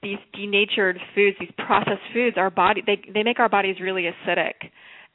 these 0.02 0.18
denatured 0.34 1.00
foods, 1.16 1.36
these 1.40 1.52
processed 1.58 2.02
foods, 2.14 2.38
our 2.38 2.50
body 2.50 2.82
they 2.86 3.02
they 3.14 3.24
make 3.24 3.40
our 3.40 3.50
bodies 3.50 3.78
really 3.82 4.04
acidic. 4.04 4.54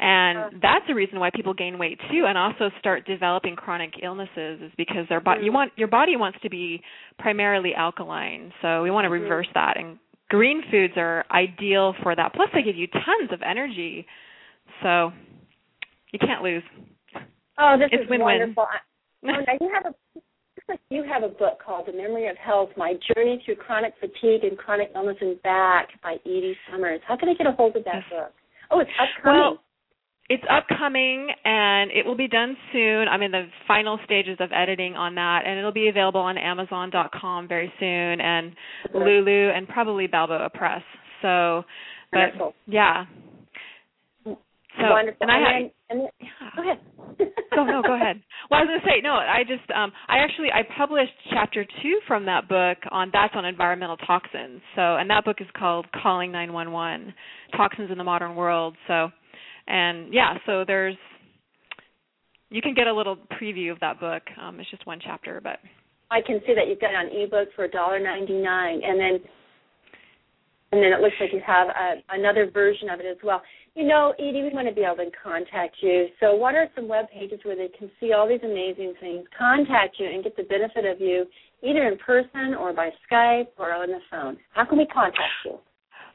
And 0.00 0.60
that's 0.60 0.84
the 0.88 0.94
reason 0.94 1.20
why 1.20 1.30
people 1.30 1.54
gain 1.54 1.78
weight 1.78 1.98
too 2.10 2.24
and 2.26 2.36
also 2.36 2.70
start 2.80 3.06
developing 3.06 3.54
chronic 3.54 3.94
illnesses 4.02 4.60
is 4.60 4.72
because 4.76 5.06
their 5.08 5.20
body 5.20 5.42
you 5.42 5.46
mm-hmm. 5.50 5.54
want 5.54 5.72
your 5.76 5.88
body 5.88 6.16
wants 6.16 6.38
to 6.42 6.50
be 6.50 6.82
primarily 7.18 7.72
alkaline. 7.74 8.52
So 8.62 8.82
we 8.82 8.90
want 8.90 9.04
to 9.04 9.10
mm-hmm. 9.10 9.22
reverse 9.22 9.48
that 9.54 9.78
and 9.78 9.98
green 10.28 10.62
foods 10.70 10.94
are 10.96 11.24
ideal 11.30 11.94
for 12.02 12.16
that. 12.16 12.34
Plus 12.34 12.48
they 12.54 12.62
give 12.62 12.76
you 12.76 12.88
tons 12.88 13.30
of 13.32 13.42
energy. 13.42 14.06
So 14.82 15.12
You 16.12 16.18
can't 16.18 16.42
lose. 16.42 16.62
Oh, 17.58 17.76
this 17.78 17.88
it's 17.92 18.04
is 18.04 18.10
win-win. 18.10 18.38
wonderful. 18.38 18.64
I, 18.64 18.78
oh, 19.28 19.44
now 19.46 19.54
you 19.60 19.70
have 19.74 19.86
a 19.86 20.20
like 20.68 20.80
you 20.90 21.02
have 21.04 21.22
a 21.22 21.28
book 21.28 21.58
called 21.64 21.86
The 21.86 21.92
Memory 21.92 22.28
of 22.28 22.36
Health: 22.36 22.70
My 22.76 22.94
Journey 23.14 23.42
Through 23.44 23.56
Chronic 23.56 23.94
Fatigue 23.98 24.44
and 24.44 24.56
Chronic 24.56 24.90
Illness 24.94 25.16
and 25.20 25.40
Back 25.42 25.88
by 26.02 26.16
Edie 26.24 26.56
Summers. 26.70 27.00
How 27.06 27.16
can 27.16 27.28
I 27.28 27.34
get 27.34 27.46
a 27.46 27.52
hold 27.52 27.76
of 27.76 27.84
that 27.84 28.02
book? 28.10 28.32
Oh, 28.70 28.80
it's 28.80 28.90
upcoming. 29.00 29.40
Well, 29.40 29.58
it's 30.28 30.44
upcoming 30.50 31.28
and 31.44 31.90
it 31.90 32.06
will 32.06 32.16
be 32.16 32.28
done 32.28 32.56
soon. 32.72 33.08
I'm 33.08 33.22
in 33.22 33.32
the 33.32 33.46
final 33.66 33.98
stages 34.04 34.36
of 34.40 34.50
editing 34.52 34.94
on 34.94 35.14
that, 35.16 35.42
and 35.46 35.58
it'll 35.58 35.72
be 35.72 35.88
available 35.88 36.20
on 36.20 36.38
Amazon.com 36.38 37.48
very 37.48 37.72
soon, 37.78 38.20
and 38.20 38.52
Lulu, 38.94 39.50
and 39.50 39.68
probably 39.68 40.06
Balboa 40.06 40.50
Press. 40.54 40.82
So, 41.20 41.64
but 42.12 42.18
Wonderful. 42.18 42.54
yeah. 42.66 43.04
So, 44.24 44.88
Wonderful. 44.88 45.18
and 45.20 45.30
I 45.30 45.38
had, 45.38 45.70
and 45.90 46.00
then, 46.00 46.08
go 46.56 46.62
ahead. 46.62 46.78
go 47.54 47.64
no 47.64 47.82
go 47.82 47.94
ahead 47.94 48.22
well 48.50 48.60
i 48.60 48.62
was 48.62 48.68
going 48.68 48.80
to 48.80 48.86
say 48.86 49.02
no 49.02 49.12
i 49.12 49.42
just 49.46 49.70
um 49.76 49.92
i 50.08 50.18
actually 50.18 50.48
i 50.50 50.62
published 50.78 51.12
chapter 51.30 51.66
two 51.82 51.98
from 52.06 52.24
that 52.24 52.48
book 52.48 52.78
on 52.90 53.10
that's 53.12 53.34
on 53.36 53.44
environmental 53.44 53.98
toxins 53.98 54.62
so 54.74 54.96
and 54.96 55.10
that 55.10 55.24
book 55.24 55.36
is 55.40 55.46
called 55.54 55.86
calling 56.02 56.32
911 56.32 57.12
toxins 57.54 57.90
in 57.90 57.98
the 57.98 58.04
modern 58.04 58.34
world 58.34 58.74
so 58.88 59.10
and 59.66 60.12
yeah 60.12 60.34
so 60.46 60.64
there's 60.66 60.96
you 62.50 62.60
can 62.60 62.74
get 62.74 62.86
a 62.86 62.92
little 62.92 63.16
preview 63.40 63.72
of 63.72 63.80
that 63.80 63.98
book 64.00 64.22
um 64.40 64.60
it's 64.60 64.70
just 64.70 64.86
one 64.86 65.00
chapter 65.02 65.40
but 65.42 65.58
I 66.12 66.20
can 66.20 66.40
see 66.46 66.52
that 66.54 66.68
you've 66.68 66.78
got 66.78 66.90
it 66.90 66.96
on 66.96 67.08
ebook 67.08 67.48
for 67.56 67.66
$1.99, 67.66 68.04
and 68.84 69.00
then 69.00 69.18
and 70.72 70.82
then 70.82 70.92
it 70.92 71.00
looks 71.00 71.14
like 71.20 71.32
you 71.34 71.40
have 71.46 71.68
a, 71.68 72.16
another 72.16 72.50
version 72.50 72.88
of 72.88 72.98
it 72.98 73.04
as 73.04 73.18
well. 73.22 73.42
You 73.74 73.86
know, 73.86 74.14
Edie, 74.18 74.42
we 74.42 74.50
want 74.54 74.68
to 74.68 74.74
be 74.74 74.80
able 74.80 75.04
to 75.04 75.10
contact 75.22 75.76
you. 75.82 76.06
So, 76.18 76.34
what 76.34 76.54
are 76.54 76.66
some 76.74 76.88
web 76.88 77.06
pages 77.12 77.40
where 77.42 77.56
they 77.56 77.68
can 77.78 77.90
see 78.00 78.12
all 78.12 78.26
these 78.26 78.40
amazing 78.42 78.94
things, 78.98 79.24
contact 79.36 79.96
you, 79.98 80.06
and 80.06 80.24
get 80.24 80.34
the 80.34 80.44
benefit 80.44 80.86
of 80.86 80.98
you, 80.98 81.26
either 81.62 81.88
in 81.88 81.98
person 81.98 82.54
or 82.58 82.72
by 82.72 82.88
Skype 83.04 83.48
or 83.58 83.72
on 83.72 83.88
the 83.88 84.00
phone? 84.10 84.38
How 84.54 84.64
can 84.64 84.78
we 84.78 84.86
contact 84.86 85.28
you? 85.44 85.58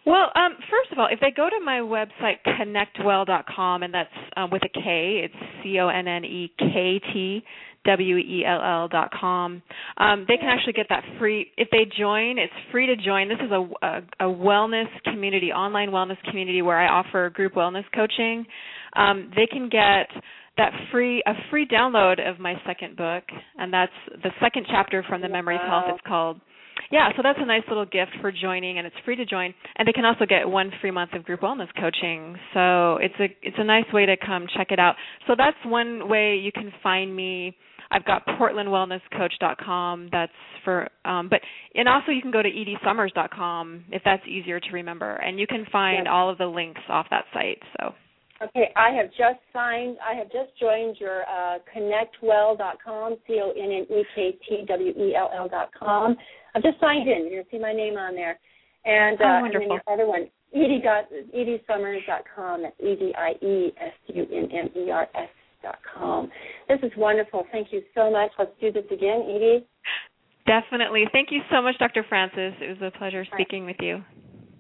Well, 0.08 0.32
um, 0.36 0.56
first 0.72 0.94
of 0.94 1.00
all, 1.00 1.10
if 1.12 1.20
they 1.20 1.32
go 1.36 1.50
to 1.50 1.60
my 1.66 1.80
website 1.82 2.38
connektwell.com, 2.48 3.84
and 3.84 3.94
that's 3.94 4.10
um, 4.38 4.50
with 4.50 4.62
a 4.64 4.70
K, 4.70 5.26
it's 5.26 5.34
C 5.62 5.78
O 5.80 5.90
N 5.90 6.08
N 6.08 6.24
E 6.24 6.50
K 6.58 7.02
T 7.12 7.44
W 7.86 8.16
E 8.16 8.46
L 8.48 8.62
L 8.64 8.88
dot 8.88 9.12
com. 9.12 9.62
Um, 9.98 10.26
they 10.26 10.38
can 10.38 10.48
actually 10.48 10.72
get 10.72 10.86
that 10.88 11.04
free. 11.20 11.52
If 11.58 11.68
they 11.72 11.92
join, 12.00 12.40
it's 12.40 12.54
free 12.72 12.88
to 12.88 12.96
join. 12.96 13.28
This 13.28 13.40
is 13.44 13.52
a, 13.52 13.68
a, 13.86 14.30
a 14.30 14.34
wellness 14.34 14.88
community, 15.04 15.52
online 15.52 15.90
wellness 15.90 16.24
community 16.30 16.62
where 16.62 16.80
I 16.80 16.88
offer 16.88 17.30
group 17.30 17.56
wellness 17.56 17.84
coaching. 17.94 18.46
Um, 18.96 19.30
they 19.36 19.46
can 19.46 19.68
get 19.68 20.08
that 20.56 20.72
free 20.90 21.22
a 21.28 21.34
free 21.50 21.68
download 21.68 22.26
of 22.26 22.40
my 22.40 22.54
second 22.66 22.96
book, 22.96 23.26
and 23.58 23.74
that's 23.74 23.92
the 24.24 24.30
second 24.42 24.68
chapter 24.72 25.04
from 25.10 25.20
the 25.20 25.28
Memory 25.28 25.56
of 25.56 25.68
Health. 25.68 25.86
It's 25.90 26.08
called 26.08 26.40
yeah, 26.92 27.10
so 27.16 27.22
that's 27.24 27.40
a 27.42 27.46
nice 27.46 27.64
little 27.68 27.86
gift 27.86 28.12
for 28.22 28.32
joining, 28.32 28.78
and 28.78 28.88
it's 28.88 28.96
free 29.06 29.16
to 29.16 29.26
join. 29.26 29.54
And 29.78 29.88
they 29.88 29.92
can 29.94 30.06
also 30.06 30.26
get 30.26 30.48
one 30.48 30.72
free 30.82 30.92
month 30.92 31.14
of 31.14 31.24
group 31.26 31.42
wellness 31.42 31.68
coaching. 31.80 32.36
So 32.54 32.98
it's 32.98 33.16
a 33.20 33.26
it's 33.42 33.58
a 33.60 33.64
nice 33.64 33.86
way 33.94 34.06
to 34.06 34.16
come 34.18 34.48
check 34.56 34.68
it 34.72 34.80
out. 34.80 34.96
So 35.28 35.34
that's 35.38 35.58
one 35.66 36.10
way 36.10 36.36
you 36.36 36.52
can 36.52 36.72
find 36.82 37.16
me. 37.16 37.56
I've 37.90 38.04
got 38.06 38.26
PortlandWellnessCoach.com. 38.28 40.10
That's 40.12 40.32
for, 40.66 40.90
um, 41.06 41.30
but 41.30 41.40
and 41.74 41.88
also 41.88 42.12
you 42.12 42.22
can 42.22 42.32
go 42.32 42.42
to 42.42 42.50
ediesummers.com 42.50 43.86
if 43.92 44.02
that's 44.04 44.24
easier 44.28 44.60
to 44.60 44.72
remember, 44.74 45.16
and 45.16 45.40
you 45.40 45.48
can 45.48 45.66
find 45.72 46.04
Yes. 46.06 46.08
all 46.12 46.30
of 46.30 46.38
the 46.38 46.48
links 46.48 46.82
off 46.90 47.08
that 47.12 47.26
site. 47.34 47.62
So 47.80 47.94
Okay, 48.40 48.72
I 48.76 48.92
have 48.92 49.08
just 49.12 49.40
signed. 49.52 49.98
I 50.06 50.14
have 50.16 50.28
just 50.28 50.52
joined 50.60 50.98
your 51.00 51.24
uh, 51.24 51.58
connektwell.com, 51.76 53.18
C 53.26 53.40
O 53.42 53.52
N 53.52 53.72
N 53.72 53.86
E 53.90 54.04
K 54.14 54.38
T 54.48 54.66
W 54.68 54.92
E 54.92 55.16
L 55.16 55.32
L 55.36 55.50
com. 56.58 56.64
I've 56.66 56.72
just 56.74 56.82
signed 56.82 57.08
in. 57.08 57.30
Gonna 57.30 57.44
see 57.52 57.60
my 57.60 57.74
name 57.74 57.98
on 57.98 58.16
there, 58.16 58.40
and 58.86 59.20
uh, 59.22 59.24
Oh, 59.24 59.46
and 59.46 59.54
then 59.56 59.62
your 59.64 59.82
other 59.88 60.08
one, 60.08 60.28
Edie 60.54 60.82
dot 60.84 61.06
ediesummers.com. 61.36 62.64
That's 62.64 62.80
E 62.80 62.96
D 62.96 63.14
I 63.18 63.32
E 63.46 63.74
S 63.80 63.94
U 64.14 64.28
M 64.34 64.50
M 64.52 64.70
E 64.76 64.92
R 64.92 65.08
S 65.16 65.30
dot 65.64 65.80
com. 65.96 66.30
This 66.68 66.80
is 66.84 66.92
wonderful. 66.98 67.46
Thank 67.52 67.72
you 67.72 67.82
so 67.96 68.12
much. 68.12 68.32
Let's 68.38 68.52
do 68.62 68.72
this 68.72 68.86
again, 68.92 69.24
Edie. 69.30 69.66
definitely, 70.46 71.06
thank 71.12 71.30
you 71.32 71.42
so 71.52 71.62
much, 71.62 71.78
Dr. 71.80 72.06
Francis. 72.08 72.54
It 72.62 72.80
was 72.80 72.94
a 72.94 72.98
pleasure 72.98 73.20
right. 73.20 73.30
speaking 73.34 73.66
with 73.66 73.78
you. 73.80 74.04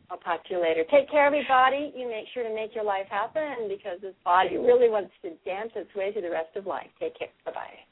I'll 0.10 0.18
talk 0.20 0.46
to 0.48 0.54
you 0.54 0.62
later. 0.62 0.84
Take 0.90 1.12
care, 1.12 1.26
everybody. 1.26 1.92
You 1.96 2.08
make 2.08 2.26
sure 2.34 2.44
to 2.44 2.54
make 2.54 2.74
your 2.74 2.86
life 2.86 3.08
happen 3.10 3.68
because 3.68 4.00
this 4.02 4.16
body 4.24 4.56
really 4.56 4.90
wants 4.90 5.12
to 5.22 5.32
dance 5.44 5.72
its 5.76 5.94
way 5.96 6.14
through 6.14 6.22
the 6.22 6.32
rest 6.32 6.56
of 6.56 6.66
life. 6.66 6.88
Take 7.00 7.20
care. 7.20 7.28
Bye 7.46 7.52
bye. 7.52 7.87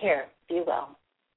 Care. 0.00 0.30